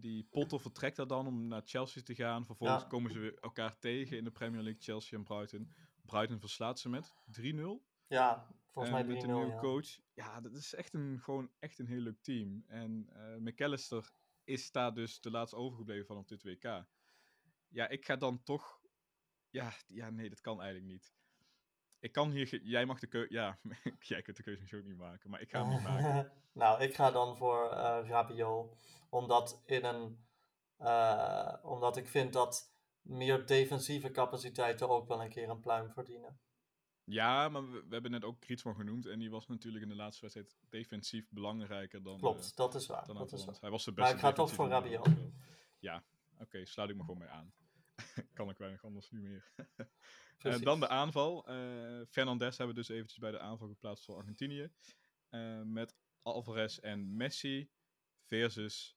[0.00, 2.44] die Potter vertrekt daar dan om naar Chelsea te gaan.
[2.46, 2.88] Vervolgens Ja.
[2.88, 5.72] komen ze weer elkaar tegen in de Premier League, Chelsea en Brighton.
[6.02, 7.84] Brighton verslaat ze met 3-0.
[8.06, 9.60] Ja, volgens Eh, mij met 3-0, een nieuwe ja.
[9.60, 9.98] coach.
[10.14, 12.64] Ja, dat is echt een, gewoon echt een heel leuk team.
[12.66, 14.12] En eh McAllister
[14.44, 16.86] is daar dus de laatste overgebleven van op dit WK.
[17.68, 18.82] Ja, ik ga dan toch...
[19.50, 21.14] Ja, ja, nee, dat kan eigenlijk niet.
[22.04, 22.60] Ik kan hier...
[22.62, 23.32] Jij mag de keuze...
[23.32, 23.58] Ja,
[24.00, 26.32] jij kunt de keuze misschien ook niet maken, maar ik ga hem niet maken.
[26.52, 28.76] nou, ik ga dan voor eh Rabiot.
[29.08, 30.18] Omdat, in een,
[30.76, 36.38] eh, omdat ik vind dat meer defensieve capaciteiten ook wel een keer een pluim verdienen.
[37.04, 39.06] Ja, maar we, we hebben net ook Griezmann genoemd.
[39.06, 42.18] En die was natuurlijk in de laatste wedstrijd defensief belangrijker dan...
[42.18, 43.06] Klopt, eh, dat is waar.
[43.06, 43.56] Dat is waar.
[43.60, 45.08] Hij was de Maar beste ik ga toch voor Rabiot.
[45.78, 46.02] Ja,
[46.38, 47.52] oké, sluit ik me gewoon mee aan.
[48.34, 49.52] kan ik weinig anders niet meer.
[50.38, 51.42] Eh, dan de aanval.
[52.08, 54.70] Fernandes hebben we dus eventjes bij de aanval geplaatst voor Argentinië.
[55.34, 57.70] Eh, met Alvarez en Messi
[58.26, 58.96] versus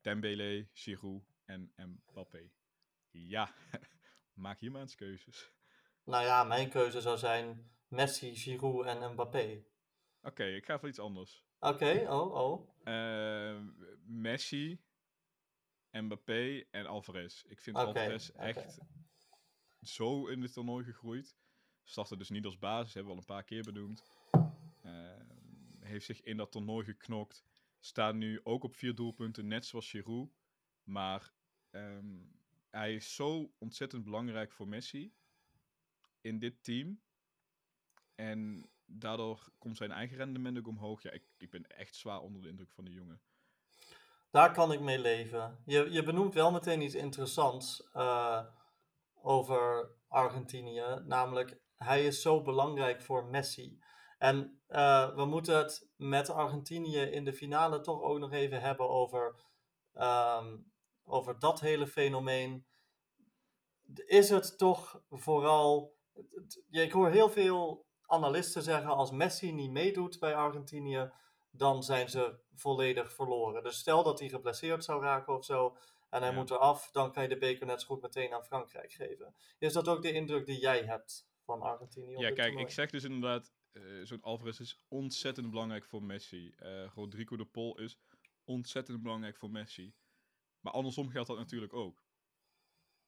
[0.00, 2.50] Dembele, Giroud en Mbappé.
[3.10, 3.54] Ja,
[4.44, 5.52] maak hier maar eens keuzes.
[6.04, 9.64] Nou ja, mijn keuze zou zijn Messi, Giroud en Mbappé.
[10.22, 11.46] Oké, ik ga voor iets anders.
[11.58, 12.68] Oké, oh, oh.
[14.04, 14.80] Messi,
[15.92, 17.42] Mbappé en Alvarez.
[17.42, 18.78] Ik vind Oké, Alvarez echt
[19.80, 21.36] zo in dit toernooi gegroeid.
[21.84, 24.04] Startte dus niet als basis, hebben we al een paar keer benoemd.
[24.80, 25.20] Eh,
[25.80, 27.44] heeft zich in dat toernooi geknokt.
[27.78, 30.30] Staat nu ook op vier doelpunten, net zoals Giroud.
[30.82, 31.32] Maar
[31.70, 32.20] ehm,
[32.70, 35.14] hij is zo ontzettend belangrijk voor Messi
[36.20, 37.00] in dit team.
[38.14, 41.02] En daardoor komt zijn eigen rendement ook omhoog.
[41.02, 43.20] Ja, ik, ik ben echt zwaar onder de indruk van de jongen.
[44.32, 45.62] Daar kan ik mee leven.
[45.64, 48.44] Je, je benoemt wel meteen iets interessants eh,
[49.22, 51.02] over Argentinië.
[51.04, 53.78] Namelijk, hij is zo belangrijk voor Messi.
[54.18, 58.88] En eh, we moeten het met Argentinië in de finale toch ook nog even hebben
[58.88, 59.44] over,
[59.92, 60.56] ehm,
[61.04, 62.66] over dat hele fenomeen.
[63.94, 65.96] Is het toch vooral.
[66.70, 71.12] Ik hoor heel veel analisten zeggen: als Messi niet meedoet bij Argentinië,
[71.52, 73.62] dan zijn ze volledig verloren.
[73.62, 75.76] Dus stel dat hij geblesseerd zou raken of zo,
[76.10, 76.36] en hij Ja.
[76.36, 79.34] moet eraf, dan kan je de beker net zo goed meteen aan Frankrijk geven.
[79.58, 82.12] Is dat ook de indruk die jij hebt van Argentinië?
[82.12, 82.64] Ja, kijk, toernooi?
[82.64, 86.52] ik zeg dus inderdaad, eh, zo'n Alvarez is ontzettend belangrijk voor Messi.
[86.56, 87.98] Eh, Rodrigo de Pol is
[88.44, 89.94] ontzettend belangrijk voor Messi.
[90.60, 92.04] Maar andersom geldt dat natuurlijk ook.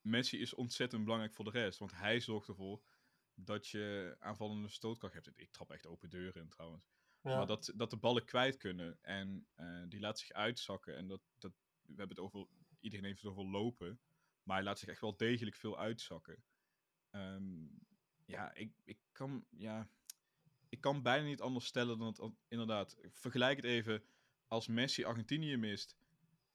[0.00, 2.82] Messi is ontzettend belangrijk voor de rest, want hij zorgt ervoor
[3.34, 5.30] dat je aanvallende stootkracht hebt.
[5.34, 6.92] Ik trap echt open deuren in trouwens.
[7.36, 10.96] Maar dat, dat de ballen kwijt kunnen en eh, die laat zich uitzakken.
[10.96, 11.52] En dat, dat,
[11.82, 12.46] we hebben het over,
[12.80, 14.00] iedereen heeft het over lopen,
[14.42, 16.44] maar hij laat zich echt wel degelijk veel uitzakken.
[17.10, 17.66] Ehm,
[18.26, 19.88] ja, ik, ik, kan, ja,
[20.68, 22.96] ik kan bijna niet anders stellen dan an- inderdaad.
[23.10, 24.04] Vergelijk het even
[24.46, 25.96] als Messi Argentinië mist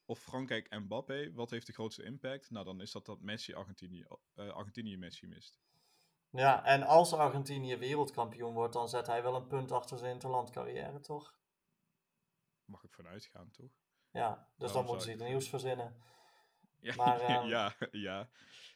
[0.06, 1.32] of Frankrijk Mbappé.
[1.34, 2.50] Wat heeft de grootste impact?
[2.50, 5.60] Nou, dan is dat dat Messi Argentinië, eh, Argentinië Messi mist.
[6.32, 11.00] Ja, en als Argentinië wereldkampioen wordt, dan zet hij wel een punt achter zijn interlandcarrière,
[11.00, 11.36] toch?
[12.66, 13.72] Mag ik vanuit gaan, toch?
[14.12, 16.02] Ja, dus dan moeten ze iets ik- nieuws verzinnen.
[16.80, 18.30] Ja, Maar, ehm, ja, ja.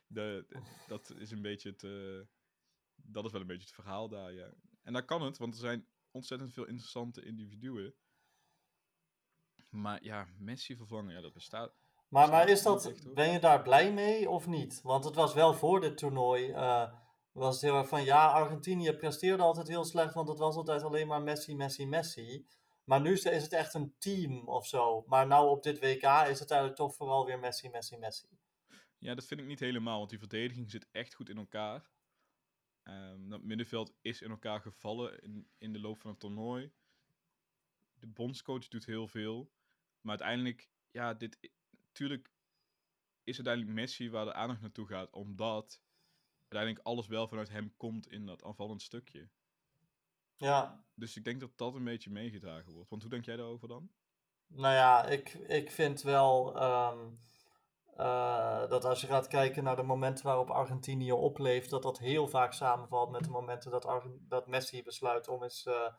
[0.07, 1.83] De, de- dat is een beetje het.
[1.83, 2.27] eh,
[2.95, 4.49] dat is wel een beetje het verhaal daar, ja.
[4.83, 7.93] En daar kan het, want er zijn ontzettend veel interessante individuen.
[9.69, 11.73] Maar ja, Messi vervangen, ja, dat bestaat.
[12.07, 14.81] Maar, maar is dat, ben je daar blij mee of niet?
[14.81, 16.93] Want het was wel voor dit toernooi, eh,
[17.33, 20.83] was het heel erg van, ja, Argentinië presteerde altijd heel slecht, want het was altijd
[20.83, 22.45] alleen maar Messi, Messi, Messi.
[22.83, 25.03] Maar nu is het echt een team of zo.
[25.07, 28.27] Maar nou op dit WK is het eigenlijk toch vooral weer Messi, Messi, Messi.
[28.97, 31.89] Ja, dat vind ik niet helemaal, want die verdediging zit echt goed in elkaar.
[32.83, 36.71] Ehm, dat middenveld is in elkaar gevallen in, in de loop van het toernooi.
[37.93, 39.51] De bondscoach doet heel veel.
[40.01, 41.51] Maar uiteindelijk, ja, dit.
[41.91, 42.31] Tuurlijk
[43.23, 45.81] is uiteindelijk Messi waar de aandacht naartoe gaat, omdat
[46.53, 49.29] uiteindelijk alles wel vanuit hem komt in dat aanvallend stukje.
[50.37, 52.89] Ja, Dus ik denk dat dat een beetje meegedragen wordt.
[52.89, 53.89] Want hoe denk jij daarover dan?
[54.47, 57.09] Nou ja, ik, ik vind wel ehm,
[57.95, 62.27] eh, dat als je gaat kijken naar de momenten waarop Argentinië opleeft, dat dat heel
[62.27, 65.93] vaak samenvalt met de momenten dat, Argen- dat Messi besluit om eens eh,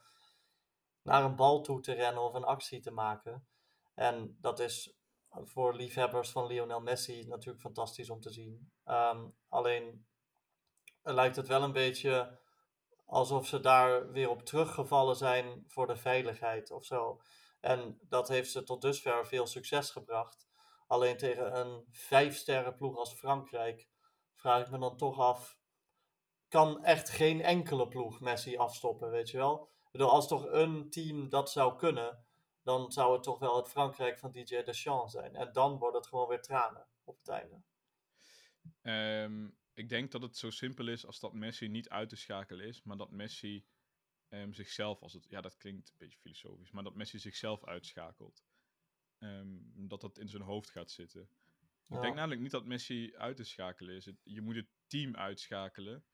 [1.03, 3.47] naar een bal toe te rennen of een actie te maken.
[3.95, 4.95] En dat is
[5.31, 8.73] voor liefhebbers van Lionel Messi natuurlijk fantastisch om te zien.
[8.85, 10.07] Ehm, alleen
[11.05, 12.39] lijkt het wel een beetje
[13.07, 17.21] alsof ze daar weer op teruggevallen zijn voor de veiligheid of zo.
[17.61, 20.49] En dat heeft ze tot dusver veel succes gebracht.
[20.87, 23.89] Alleen tegen een vijf sterren ploeg als Frankrijk
[24.35, 25.59] vraag ik me dan toch af.
[26.49, 29.73] Kan echt geen enkele ploeg Messi afstoppen, weet je wel?
[29.93, 32.27] Ik als toch een team dat zou kunnen,
[32.63, 35.37] dan zou het toch wel het Frankrijk van DJ Deschamps zijn.
[35.37, 37.63] En dan wordt het gewoon weer tranen op het einde.
[38.83, 42.67] Ehm, ik denk dat het zo simpel is als dat Messi niet uit te schakelen
[42.67, 43.67] is, maar dat Messi
[44.29, 48.45] ehm, zichzelf, als het, ja, dat klinkt een beetje filosofisch, maar dat Messi zichzelf uitschakelt.
[49.19, 49.59] Ehm,
[49.89, 51.29] dat dat in zijn hoofd gaat zitten.
[51.89, 54.11] Ik denk namelijk niet dat Messi uit te schakelen is.
[54.23, 56.05] je moet het team uitschakelen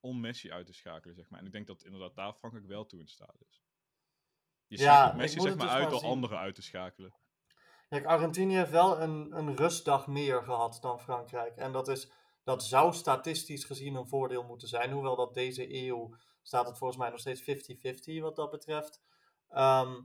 [0.00, 1.40] om Messi uit te schakelen, zeg maar.
[1.40, 3.62] En ik denk dat inderdaad daar Frankrijk wel toe in staat is.
[4.66, 7.14] Je ja, Messi zeg maar dus uit door anderen uit te schakelen.
[7.88, 11.56] Kijk, Argentinië heeft wel een, een rustdag meer gehad dan Frankrijk.
[11.56, 12.10] En dat, is,
[12.44, 14.92] dat zou statistisch gezien een voordeel moeten zijn.
[14.92, 17.40] Hoewel dat deze eeuw staat het volgens mij nog steeds
[18.18, 19.02] 50-50 wat dat betreft.
[19.48, 20.00] Ehm,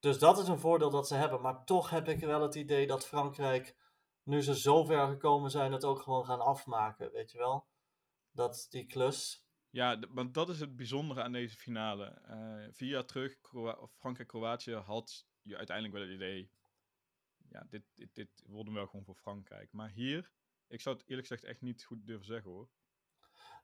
[0.00, 1.40] dus dat is een voordeel dat ze hebben.
[1.40, 3.76] Maar toch heb ik wel het idee dat Frankrijk,
[4.22, 7.12] nu ze zo ver gekomen zijn, het ook gewoon gaan afmaken.
[7.12, 7.66] Weet je wel?
[8.30, 9.46] Dat die klus.
[9.70, 12.22] Ja, want dat is het bijzondere aan deze finale.
[12.30, 13.36] Uh, vier jaar terug,
[13.98, 16.50] Frankrijk-Kroatië, had je uiteindelijk wel het idee
[17.50, 19.72] ja, dit, dit, dit wel gewoon voor Frankrijk.
[19.72, 20.30] Maar hier,
[20.68, 22.68] ik zou het eerlijk gezegd echt niet goed durven zeggen hoor.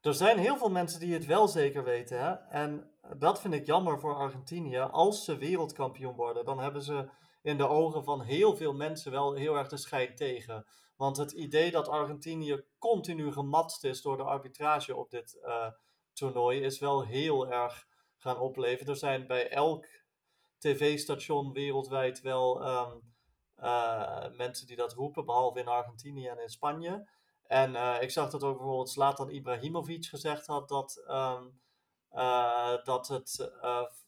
[0.01, 2.21] Er zijn heel veel mensen die het wel zeker weten.
[2.21, 2.33] Hè?
[2.35, 4.79] En dat vind ik jammer voor Argentinië.
[4.79, 7.11] Als ze wereldkampioen worden, dan hebben ze
[7.43, 10.67] in de ogen van heel veel mensen wel heel erg de scheid tegen.
[10.97, 15.71] Want het idee dat Argentinië continu gematst is door de arbitrage op dit uh,
[16.13, 18.87] toernooi is wel heel erg gaan opleven.
[18.87, 19.87] Er zijn bij elk
[20.59, 23.14] tv-station wereldwijd wel um,
[23.63, 27.09] uh, mensen die dat roepen, behalve in Argentinië en in Spanje.
[27.47, 31.61] En uh, ik zag dat ook bijvoorbeeld Zlatan Ibrahimovic gezegd had dat, um,
[32.13, 33.53] uh, dat het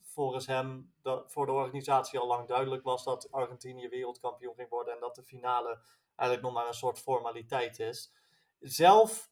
[0.02, 4.94] volgens hem dat voor de organisatie al lang duidelijk was dat Argentinië wereldkampioen ging worden
[4.94, 5.80] en dat de finale
[6.14, 8.12] eigenlijk nog maar een soort formaliteit is.
[8.60, 9.30] Zelf,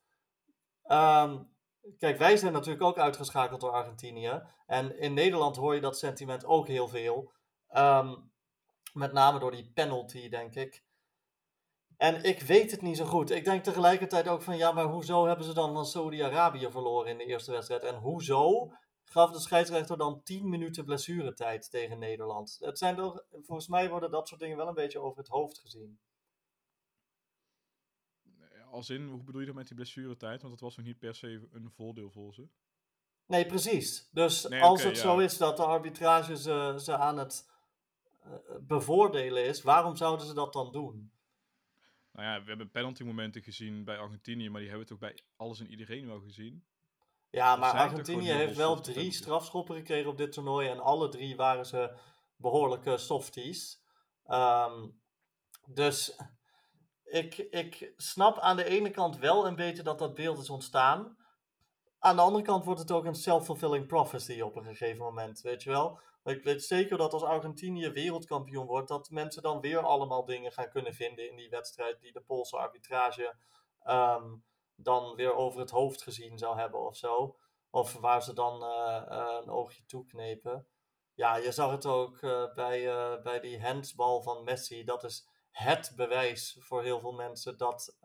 [0.87, 1.55] um,
[1.99, 4.43] kijk, wij zijn natuurlijk ook uitgeschakeld door Argentinië.
[4.67, 7.33] En in Nederland hoor je dat sentiment ook heel veel.
[7.77, 8.33] Um,
[8.95, 10.85] met name door die penalty, denk ik.
[11.97, 13.31] En ik weet het niet zo goed.
[13.31, 17.19] Ik denk tegelijkertijd ook van ja, maar hoezo hebben ze dan van Saudi-Arabië verloren in
[17.19, 17.83] de eerste wedstrijd?
[17.83, 18.73] En hoezo
[19.05, 22.57] gaf de scheidsrechter dan 10 minuten blessuretijd tegen Nederland?
[22.61, 25.59] Het zijn toch, volgens mij worden dat soort dingen wel een beetje over het hoofd
[25.59, 25.99] gezien.
[28.71, 30.41] Als in, hoe bedoel je dat met die blessuretijd?
[30.41, 32.49] Want dat was nog niet per se een voordeel voor ze.
[33.27, 34.09] Nee, precies.
[34.13, 37.54] Dus als het zo is dat de arbitrage ze, ze aan het eh,
[38.61, 41.13] bevoordelen is, waarom zouden ze dat dan doen?
[42.13, 45.19] Nou ja, we hebben penalty momenten gezien bij Argentinië, maar die hebben we toch bij
[45.37, 46.65] alles en iedereen wel gezien.
[47.31, 51.67] Ja, maar Argentinië heeft wel drie strafschoppen gekregen op dit toernooi en alle drie waren
[51.67, 51.97] ze
[52.37, 53.83] behoorlijke softies.
[54.27, 55.01] Um,
[55.67, 56.17] dus
[57.05, 61.17] ik, ik snap aan de ene kant wel een beetje dat dat beeld is ontstaan.
[61.99, 65.63] Aan de andere kant wordt het ook een self-fulfilling prophecy op een gegeven moment, weet
[65.63, 66.01] je wel?
[66.25, 70.71] Ik weet zeker dat als Argentinië wereldkampioen wordt, dat mensen dan weer allemaal dingen gaan
[70.71, 73.37] kunnen vinden in die wedstrijd die de Poolse arbitrage
[73.87, 74.45] um,
[74.75, 77.37] dan weer over het hoofd gezien zou hebben of zo.
[77.71, 80.67] Of waar ze dan uh, uh, een oogje toeknepen.
[81.15, 82.83] Ja, je zag het ook uh, bij,
[83.23, 84.85] bij die handsbal van Messi.
[84.85, 87.99] Dat is het bewijs voor heel veel mensen dat,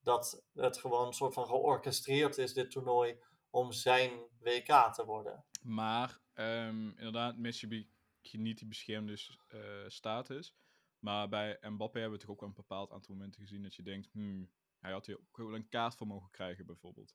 [0.00, 4.10] dat het gewoon een soort van georchestreerd is, dit toernooi, om zijn
[4.40, 5.44] WK te worden.
[5.62, 7.88] Maar um, inderdaad, Messi
[8.32, 9.18] niet die beschermde
[9.54, 10.54] uh, status.
[10.98, 13.82] Maar bij Mbappé hebben we toch ook wel een bepaald aantal momenten gezien dat je
[13.82, 17.10] denkt, hmm, hij had hier ook wel een kaart voor mogen krijgen bijvoorbeeld.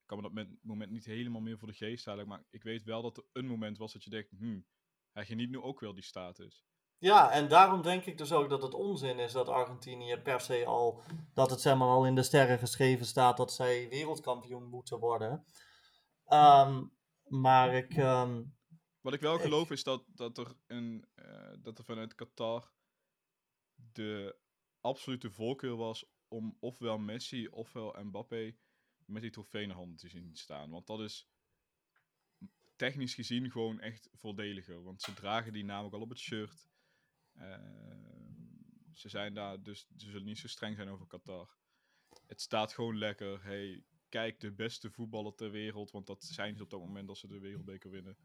[0.00, 2.84] Ik kan me dat moment niet helemaal meer voor de geest halen, maar ik weet
[2.84, 4.66] wel dat er een moment was dat je denkt, hmm,
[5.12, 6.64] hij geniet nu ook wel die status.
[6.98, 10.64] Ja, en daarom denk ik dus ook dat het onzin is dat Argentinië per se
[10.66, 11.02] al,
[11.34, 15.44] dat het zeg maar al in de sterren geschreven staat dat zij wereldkampioen moeten worden.
[16.28, 16.92] Um,
[17.26, 18.55] maar ik, um,
[19.06, 22.72] wat ik wel geloof is dat, dat, er een, uh, dat er vanuit Qatar
[23.74, 24.36] de
[24.80, 28.56] absolute voorkeur was om ofwel Messi ofwel Mbappé
[29.04, 30.70] met die trofee in handen te zien staan.
[30.70, 31.28] Want dat is
[32.76, 34.82] technisch gezien gewoon echt voordeliger.
[34.82, 36.68] Want ze dragen die namelijk al op het shirt.
[37.34, 37.58] Uh,
[38.92, 41.56] ze zijn daar, dus ze zullen niet zo streng zijn over Qatar.
[42.26, 43.44] Het staat gewoon lekker.
[43.44, 45.90] Hey, kijk, de beste voetballer ter wereld.
[45.90, 48.16] Want dat zijn ze op dat moment als ze de wereldbeker winnen.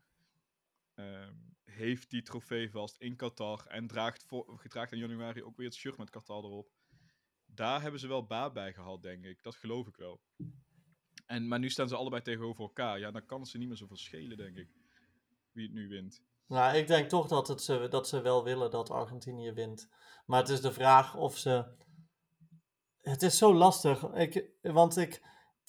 [1.02, 1.34] Ehm,
[1.64, 5.76] heeft die trofee vast in Qatar en draagt, voor, gedraagt in januari ook weer het
[5.76, 6.70] shirt met Qatar erop.
[7.45, 9.43] daar hebben ze wel baat bij gehad, denk ik.
[9.43, 10.22] Dat geloof ik wel.
[11.26, 12.99] En, maar nu staan ze allebei tegenover elkaar.
[12.99, 14.70] Ja, dan kan het ze niet meer zoveel schelen, denk ik.
[15.52, 16.24] Wie het nu wint.
[16.47, 19.89] Nou, ik denk toch dat, het ze, dat ze wel willen dat Argentinië wint.
[20.26, 21.66] Maar het is de vraag of ze.
[23.02, 24.04] Het is zo lastig.
[24.04, 25.22] Ik, want ik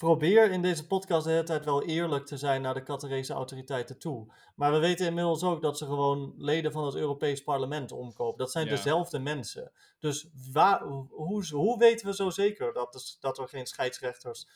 [0.07, 3.99] probeer in deze podcast de hele tijd wel eerlijk te zijn naar de Qatarese autoriteiten
[3.99, 4.33] toe.
[4.55, 8.37] Maar we weten inmiddels ook dat ze gewoon leden van het Europees Parlement omkopen.
[8.37, 8.71] Dat zijn Ja.
[8.71, 9.71] dezelfde mensen.
[9.99, 14.47] Dus waar, hoe, hoe weten we zo zeker dat, dat er geen scheidsrechters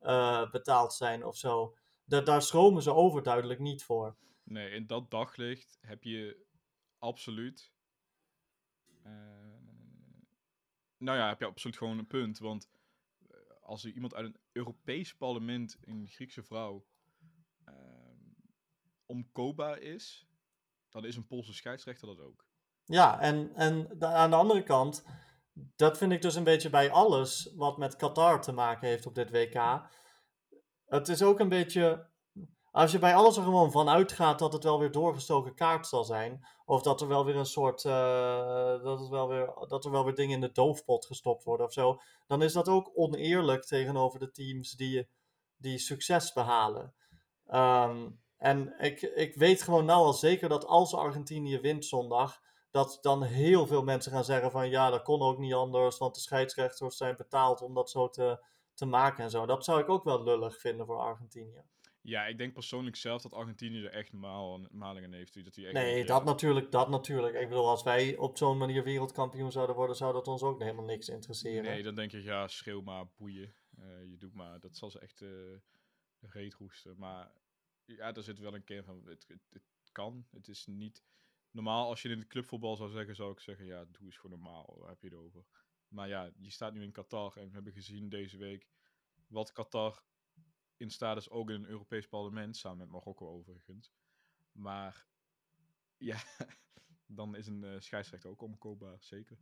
[0.00, 1.76] eh, betaald zijn of zo?
[2.04, 4.16] Da- daar schromen ze overduidelijk niet voor.
[4.42, 6.44] Nee, in dat daglicht heb je
[6.98, 7.72] absoluut.
[9.02, 9.12] eh,
[10.96, 12.38] nou ja, heb je absoluut gewoon een punt.
[12.38, 12.68] Want
[13.70, 16.86] als er iemand uit een Europees parlement, een Griekse vrouw,
[17.64, 17.74] eh,
[19.06, 20.28] omkoopbaar is,
[20.88, 22.46] dan is een Poolse scheidsrechter dat ook.
[22.84, 25.04] Ja, en, en aan de andere kant,
[25.52, 29.14] dat vind ik dus een beetje bij alles wat met Qatar te maken heeft op
[29.14, 29.88] dit WK.
[30.86, 32.09] Het is ook een beetje,
[32.70, 36.04] als je bij alles er gewoon van uitgaat dat het wel weer doorgestoken kaart zal
[36.04, 39.90] zijn, of dat er wel weer een soort, eh, dat, het wel weer, dat er
[39.90, 43.64] wel weer dingen in de doofpot gestopt worden of zo, dan is dat ook oneerlijk
[43.64, 45.08] tegenover de teams die,
[45.56, 46.94] die succes behalen.
[47.46, 52.40] Ehm, en ik, ik weet gewoon nou al zeker dat als Argentinië wint zondag,
[52.70, 56.14] dat dan heel veel mensen gaan zeggen van ja, dat kon ook niet anders, want
[56.14, 58.44] de scheidsrechters zijn betaald om dat zo te,
[58.74, 59.46] te maken en zo.
[59.46, 61.62] Dat zou ik ook wel lullig vinden voor Argentinië.
[62.02, 65.44] Ja, ik denk persoonlijk zelf dat Argentinië er echt maal, malingen heeft.
[65.44, 67.34] Dat die echt Nee, dat ja, natuurlijk, dat natuurlijk.
[67.34, 70.84] Ik bedoel, als wij op zo'n manier wereldkampioen zouden worden, zou dat ons ook helemaal
[70.84, 71.62] niks interesseren.
[71.62, 73.54] Nee, dan denk je, ja, schreeuw maar, boeien.
[73.76, 74.60] Eh, je doet maar.
[74.60, 75.28] Dat zal ze echt eh
[76.20, 76.98] reet roesten.
[76.98, 77.32] Maar
[77.84, 80.26] ja, er zit wel een kern van, het, het, het kan.
[80.30, 81.04] Het is niet...
[81.50, 84.38] Normaal, als je in het clubvoetbal zou zeggen, zou ik zeggen, ja, doe eens gewoon
[84.40, 84.76] normaal.
[84.78, 85.44] Waar heb je het over?
[85.88, 88.68] Maar ja, je staat nu in Qatar en we hebben gezien deze week
[89.26, 90.02] wat Qatar
[90.80, 93.92] in staat is, ook in een Europees parlement, samen met Marokko overigens.
[94.52, 95.06] Maar
[95.98, 96.18] ja,
[97.06, 99.38] dan is een eh, scheidsrechter ook omkoopbaar, zeker.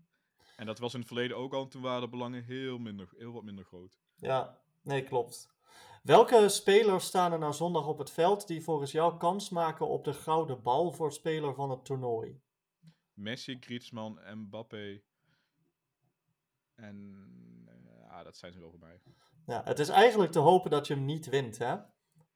[0.57, 3.09] En dat was in het verleden ook al, en toen waren de belangen heel, minder,
[3.17, 3.99] heel wat minder groot.
[4.17, 5.57] Ja, nee, klopt.
[6.03, 10.05] Welke spelers staan er nou zondag op het veld die volgens jou kans maken op
[10.05, 12.41] de gouden bal voor speler van het toernooi?
[13.15, 15.03] Messi, Griezmann, Mbappé.
[16.75, 17.27] En
[17.67, 19.01] eh, ja, dat zijn ze wel voor mij.
[19.49, 21.77] Ja, het is eigenlijk te hopen dat je hem niet wint, hè?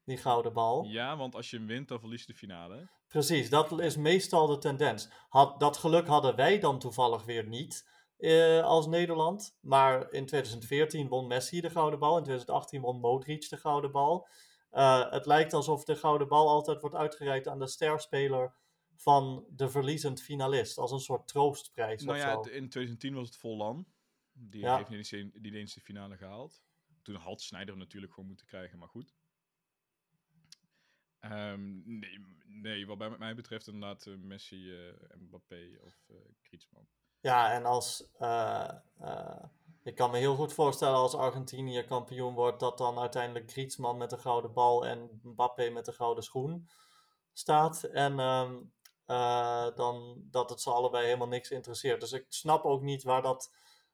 [0.04, 0.84] Die gouden bal.
[0.84, 2.88] Ja, want als je hem wint, dan verlies je de finale.
[3.08, 5.08] Precies, dat is meestal de tendens.
[5.28, 9.58] Had, dat geluk hadden wij dan toevallig weer niet eh, als Nederland.
[9.60, 12.16] Maar in 2014 won Messi de gouden bal.
[12.16, 14.28] In 2018 won Modric de gouden bal.
[14.70, 18.54] Eh, het lijkt alsof de gouden bal altijd wordt uitgereikt aan de sterspeler
[18.96, 20.78] van de verliezend finalist.
[20.78, 22.38] Als een soort troostprijs Nou of ja, zo.
[22.40, 23.86] in 2010 was het Vollan.
[24.32, 24.76] Die Ja.
[24.76, 26.62] heeft niet eens, niet eens de finale gehaald.
[27.02, 29.14] Toen had hem natuurlijk gewoon moeten krijgen, maar goed.
[31.20, 36.88] Ehm, nee, nee, wat bij mij betreft inderdaad eh, Messi, eh, Mbappé of eh Griezmann.
[37.20, 38.08] Ja, en als.
[39.82, 44.10] ik kan me heel goed voorstellen als Argentinië kampioen wordt, dat dan uiteindelijk Griezmann met
[44.10, 46.68] de gouden bal en Mbappé met de gouden schoen
[47.32, 47.82] staat.
[47.82, 48.60] En ehm,
[49.06, 52.00] eh, dan dat het ze allebei helemaal niks interesseert.
[52.00, 53.52] Dus ik snap ook niet waar dat,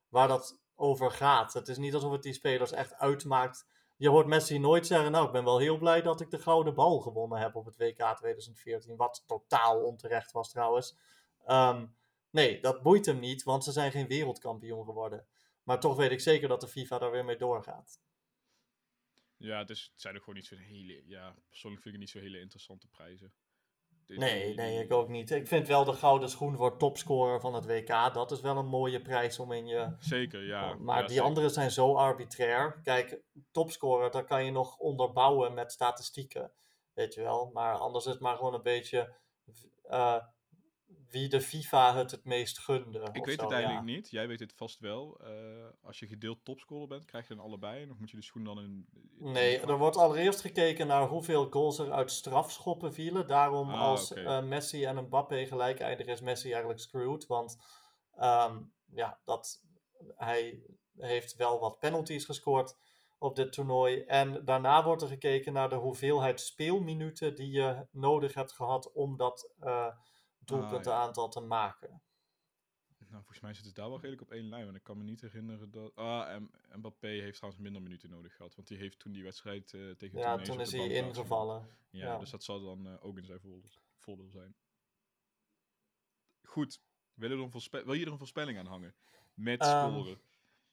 [0.09, 1.52] waar dat over gaat.
[1.52, 3.66] Het is niet alsof het die spelers echt uitmaakt.
[3.96, 6.74] Je hoort Messi nooit zeggen, nou ik ben wel heel blij dat ik de gouden
[6.74, 8.96] bal gewonnen heb op het WK 2014.
[8.96, 10.96] Wat totaal onterecht was trouwens.
[11.44, 11.86] Ehm,
[12.30, 15.26] Nee, dat boeit hem niet, want ze zijn geen wereldkampioen geworden.
[15.62, 18.00] Maar toch weet ik zeker dat de FIFA daar weer mee doorgaat.
[19.36, 21.02] Ja, het zijn ook gewoon niet zo'n hele...
[21.06, 23.32] Ja, persoonlijk vind ik het niet zo hele interessante prijzen.
[24.09, 25.30] Dit- Nee, nee, ik ook niet.
[25.30, 28.14] Ik vind wel de gouden schoen voor topscorer van het WK.
[28.14, 29.94] Dat is wel een mooie prijs om in je.
[29.98, 30.74] Zeker, ja.
[30.74, 31.24] maar ja, die zeker.
[31.24, 32.80] andere zijn zo arbitrair.
[32.82, 33.20] Kijk,
[33.52, 36.52] topscorer, daar kan je nog onderbouwen met statistieken.
[36.94, 37.50] Weet je wel.
[37.52, 39.14] Maar anders is het maar gewoon een beetje.
[39.82, 40.16] eh,
[41.11, 43.09] wie de FIFA het het meest gunde.
[43.12, 43.56] Ik weet zo, het ja.
[43.56, 44.11] eigenlijk niet.
[44.11, 45.20] Jij weet het vast wel.
[45.20, 45.30] Eh,
[45.82, 47.90] als je gedeeld topscorer bent, krijg je dan allebei?
[47.90, 48.86] Of moet je de schoen dan in...
[49.18, 53.26] in- Nee, er wordt allereerst gekeken naar hoeveel goals er uit strafschoppen vielen.
[53.26, 57.26] Daarom Ah, als eh, Messi en Mbappé gelijk eindigen is Messi eigenlijk screwed.
[57.26, 57.56] Want
[58.16, 58.61] ehm,
[58.94, 59.62] ja, dat,
[60.16, 60.62] hij
[60.96, 62.76] heeft wel wat penalties gescoord
[63.18, 64.00] op dit toernooi.
[64.00, 69.16] En daarna wordt er gekeken naar de hoeveelheid speelminuten die je nodig hebt gehad om
[69.16, 69.50] dat
[70.51, 72.03] eh doelpuntenaantal te maken.
[72.99, 74.64] Nou, volgens mij zit het daar wel redelijk op één lijn.
[74.64, 75.92] Want ik kan me niet herinneren dat...
[75.96, 78.55] Ah, en Mbappé heeft trouwens minder minuten nodig gehad.
[78.55, 81.68] Want die heeft toen die wedstrijd eh, tegen Ja, toen is hij ingevallen.
[81.90, 82.18] Ja, Ja.
[82.18, 83.40] dus dat zal dan eh, ook in zijn
[83.96, 84.57] voordeel, zijn.
[86.42, 86.80] Goed.
[87.14, 88.94] Wil je, er een wil je er een voorspelling aan hangen?
[89.34, 90.20] Met Ehm, scoren.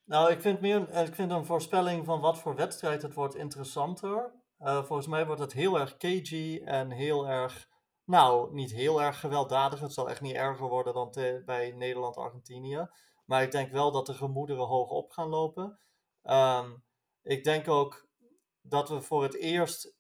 [0.04, 3.36] Nou, ik vind, meer, een- ik vind een voorspelling van wat voor wedstrijd het wordt
[3.36, 4.32] interessanter.
[4.58, 7.70] Eh, volgens mij wordt het heel erg cagey en heel erg,
[8.06, 9.80] nou, niet heel erg gewelddadig.
[9.80, 11.12] Het zal echt niet erger worden dan
[11.46, 12.88] bij Nederland-Argentinië.
[13.26, 15.80] Maar ik denk wel dat de gemoederen hoog op gaan lopen.
[16.22, 16.72] Ehm,
[17.22, 18.08] ik denk ook
[18.62, 19.96] dat we voor het eerst.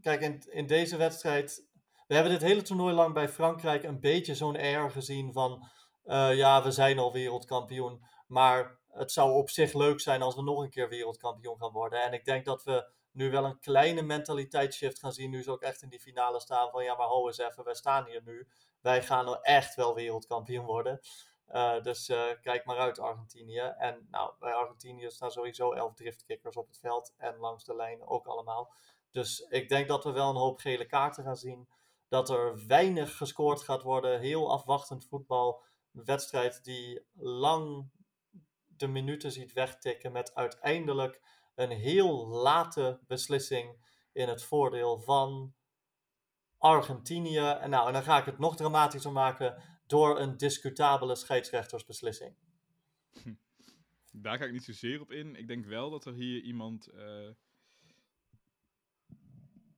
[0.00, 1.64] Kijk, in, in deze wedstrijd.
[2.06, 5.68] We hebben dit hele toernooi lang bij Frankrijk een beetje zo'n air gezien van.
[6.04, 8.04] eh, ja, we zijn al wereldkampioen.
[8.26, 12.02] Maar het zou op zich leuk zijn als we nog een keer wereldkampioen gaan worden.
[12.02, 15.30] En ik denk dat we nu wel een kleine mentaliteitsshift gaan zien.
[15.30, 17.74] Nu ze ook echt in die finale staan van ja, maar ho eens even, wij
[17.74, 18.48] staan hier nu.
[18.80, 21.00] Wij gaan nou echt wel wereldkampioen worden.
[21.46, 23.74] Eh, dus eh, kijk maar uit Argentinië.
[23.78, 27.14] En nou, bij Argentinië staan sowieso elf driftkickers op het veld.
[27.16, 28.72] En langs de lijn ook allemaal.
[29.10, 31.68] Dus ik denk dat we wel een hoop gele kaarten gaan zien.
[32.08, 34.20] Dat er weinig gescoord gaat worden.
[34.20, 35.62] Heel afwachtend voetbal.
[35.92, 37.90] Een wedstrijd die lang
[38.66, 40.12] de minuten ziet wegtikken.
[40.12, 41.20] Met uiteindelijk
[41.56, 43.76] een heel late beslissing
[44.12, 45.54] in het voordeel van
[46.58, 47.48] Argentinië.
[47.48, 52.34] En, nou, en dan ga ik het nog dramatischer maken door een discutabele scheidsrechtersbeslissing.
[54.12, 55.36] Daar ga ik niet zozeer op in.
[55.36, 57.30] Ik denk wel dat er hier iemand eh,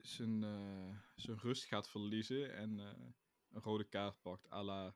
[0.01, 2.87] zijn, eh, zijn rust gaat verliezen en eh,
[3.53, 4.51] een rode kaart pakt.
[4.53, 4.95] à la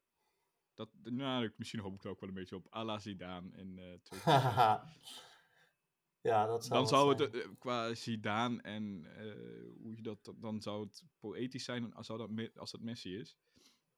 [0.74, 2.74] dat, nou, misschien hoop ik er ook wel een beetje op.
[2.74, 5.31] à la Zidane in eh 2006.
[6.22, 7.44] Ja, dat zou Dan zou het zijn.
[7.44, 9.34] eh, qua Zidane en eh,
[9.82, 13.38] hoe je dat, dan zou het poëtisch zijn als, dat, als dat Messi is.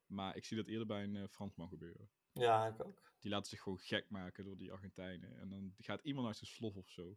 [0.06, 2.10] Maar ik zie dat eerder bij een eh, Fransman gebeuren.
[2.32, 3.12] Ja, ik ook.
[3.18, 5.38] Die laten zich gewoon gek maken door die Argentijnen.
[5.38, 7.16] En dan gaat iemand uit zijn slof of zo.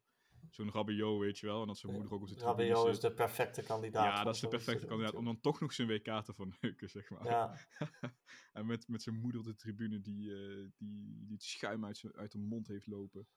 [0.50, 1.62] Zo'n Rabiot, weet je wel.
[1.62, 4.18] En dat zijn moeder ook op zijn tribune Rabiot is de perfecte kandidaat.
[4.18, 5.14] Ja, dat is de perfecte kandidaat.
[5.16, 7.26] Om dan toch nog zijn WK te verneuken, zeg maar.
[7.26, 7.58] Ja,
[8.54, 11.98] en met, met zijn moeder op de tribune die, eh, die, die het schuim uit,
[11.98, 13.28] zijn, uit de mond heeft lopen.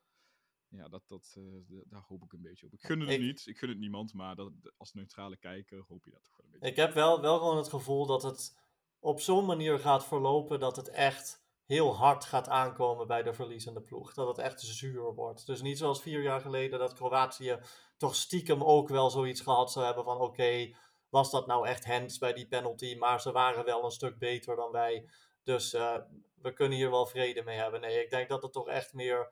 [0.71, 2.73] Ja, dat, dat, eh, daar hoop ik een beetje op.
[2.73, 3.47] Ik gun het Ik- niet.
[3.47, 4.15] Ik gun het niemand.
[4.15, 6.69] Maar dat, als neutrale kijker hoop je dat toch wel een beetje.
[6.69, 8.59] ik heb wel, wel gewoon het gevoel dat het
[8.99, 13.81] op zo'n manier gaat verlopen dat het echt heel hard gaat aankomen bij de verliezende
[13.81, 14.15] ploeg.
[14.15, 15.47] Dat het echt zuur wordt.
[15.47, 17.59] Dus niet zoals vier jaar geleden dat Kroatië
[17.97, 20.75] toch stiekem ook wel zoiets gehad zou hebben van oké,
[21.09, 24.57] was dat nou echt hands bij die penalty, maar ze waren wel een stuk beter
[24.57, 25.09] dan wij.
[25.45, 25.97] Dus eh,
[26.35, 27.81] we kunnen hier wel vrede mee hebben.
[27.81, 29.31] Nee, ik denk dat het toch echt meer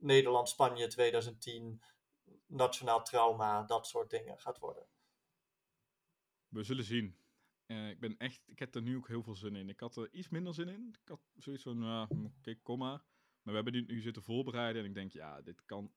[0.00, 1.82] Nederland-Spanje 2010,
[2.46, 4.86] nationaal trauma, dat soort dingen gaat worden.
[6.48, 7.16] We zullen zien.
[7.66, 9.68] Eh, ik ben echt, ik heb er nu ook heel veel zin in.
[9.68, 10.96] Ik had er iets minder zin in.
[11.02, 13.02] Ik had zoiets van, nou, oké, kom maar.
[13.42, 15.92] Maar we hebben dit nu zitten voorbereiden en ik denk, ja, dit kan,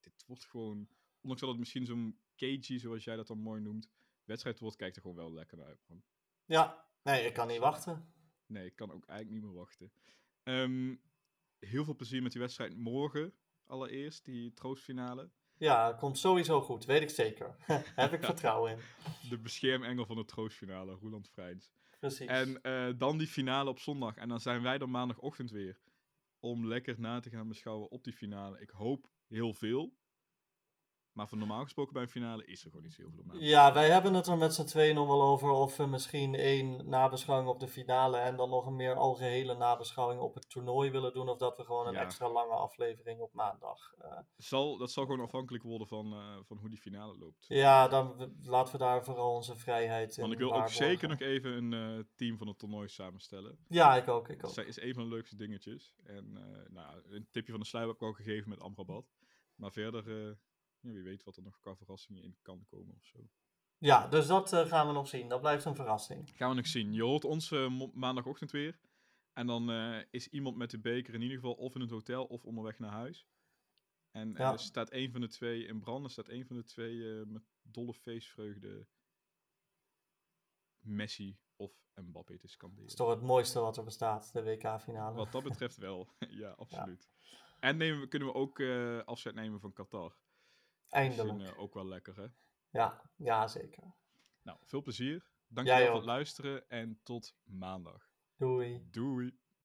[0.00, 0.88] dit wordt gewoon,
[1.20, 3.88] ondanks dat het misschien zo'n cagey, zoals jij dat dan mooi noemt,
[4.24, 5.84] wedstrijd wordt, kijkt er gewoon wel lekker naar uit.
[5.86, 6.02] man.
[6.44, 8.12] Ja, nee, ik kan niet wachten.
[8.46, 9.92] Nee, ik kan ook eigenlijk niet meer wachten.
[10.42, 10.96] Ehm,
[11.66, 13.34] heel veel plezier met die wedstrijd morgen,
[13.66, 15.30] allereerst, die troostfinale.
[15.56, 17.56] Ja, komt sowieso goed, weet ik zeker.
[17.94, 18.78] Heb ik vertrouwen in.
[19.28, 21.72] De beschermengel van de troostfinale, Roland Vrijns.
[21.98, 22.26] Precies.
[22.26, 24.16] En eh, dan die finale op zondag.
[24.16, 25.78] En dan zijn wij dan maandagochtend weer.
[26.38, 28.60] Om lekker na te gaan beschouwen op die finale.
[28.60, 29.94] Ik hoop heel veel.
[31.12, 33.72] Maar van normaal gesproken bij een finale is er gewoon niet zo heel veel Ja,
[33.72, 37.50] wij hebben het er met z'n tweeën nog wel over of we misschien één nabeschouwing
[37.50, 41.28] op de finale en dan nog een meer algehele nabeschouwing op het toernooi willen doen.
[41.28, 42.00] Of dat we gewoon een Ja.
[42.00, 43.94] extra lange aflevering op maandag.
[43.98, 47.44] eh, Zal, dat zal gewoon afhankelijk worden van, eh, van hoe die finale loopt.
[47.48, 51.20] ja, dan laten we daar vooral onze vrijheid in Want ik wil ook zeker nog
[51.20, 53.58] even een eh, team van het toernooi samenstellen.
[53.68, 54.64] Ja, ik ook, ik Dat ook.
[54.66, 55.94] is- is een van de leukste dingetjes.
[56.04, 56.32] En
[56.70, 59.04] nou, een tipje van de sluier heb ik al gegeven met Amrabat.
[59.54, 60.38] Maar verder,
[60.82, 63.18] ja, wie weet wat er nog qua verrassingen in kan komen of zo.
[63.78, 65.28] Ja, dus dat eh, gaan we nog zien.
[65.28, 66.30] Dat blijft een verrassing.
[66.36, 66.92] Gaan we nog zien.
[66.92, 68.78] Je hoort ons eh, maandagochtend weer.
[69.32, 72.24] En dan eh, is iemand met de beker in ieder geval of in het hotel
[72.24, 73.26] of onderweg naar huis.
[74.10, 74.52] En Ja.
[74.52, 76.04] er staat één van de twee in brand.
[76.04, 78.86] Er staat één van de twee met dolle feestvreugde
[80.78, 82.96] Messi of Mbappé te Dat is scanderen.
[82.96, 85.16] toch het mooiste wat er bestaat, de WK-finale.
[85.16, 86.08] Wat dat betreft wel.
[86.42, 87.10] ja, absoluut.
[87.60, 88.60] En nemen, kunnen we ook
[89.06, 90.16] afzet nemen van Qatar.
[90.92, 91.58] Eindelijk.
[91.58, 92.26] Ook wel lekker, hè?
[92.70, 93.94] Ja, ja, zeker.
[94.42, 95.30] Nou, veel plezier.
[95.46, 98.10] Dankjewel voor het luisteren en tot maandag.
[98.36, 98.86] Doei.
[98.90, 99.40] Doei!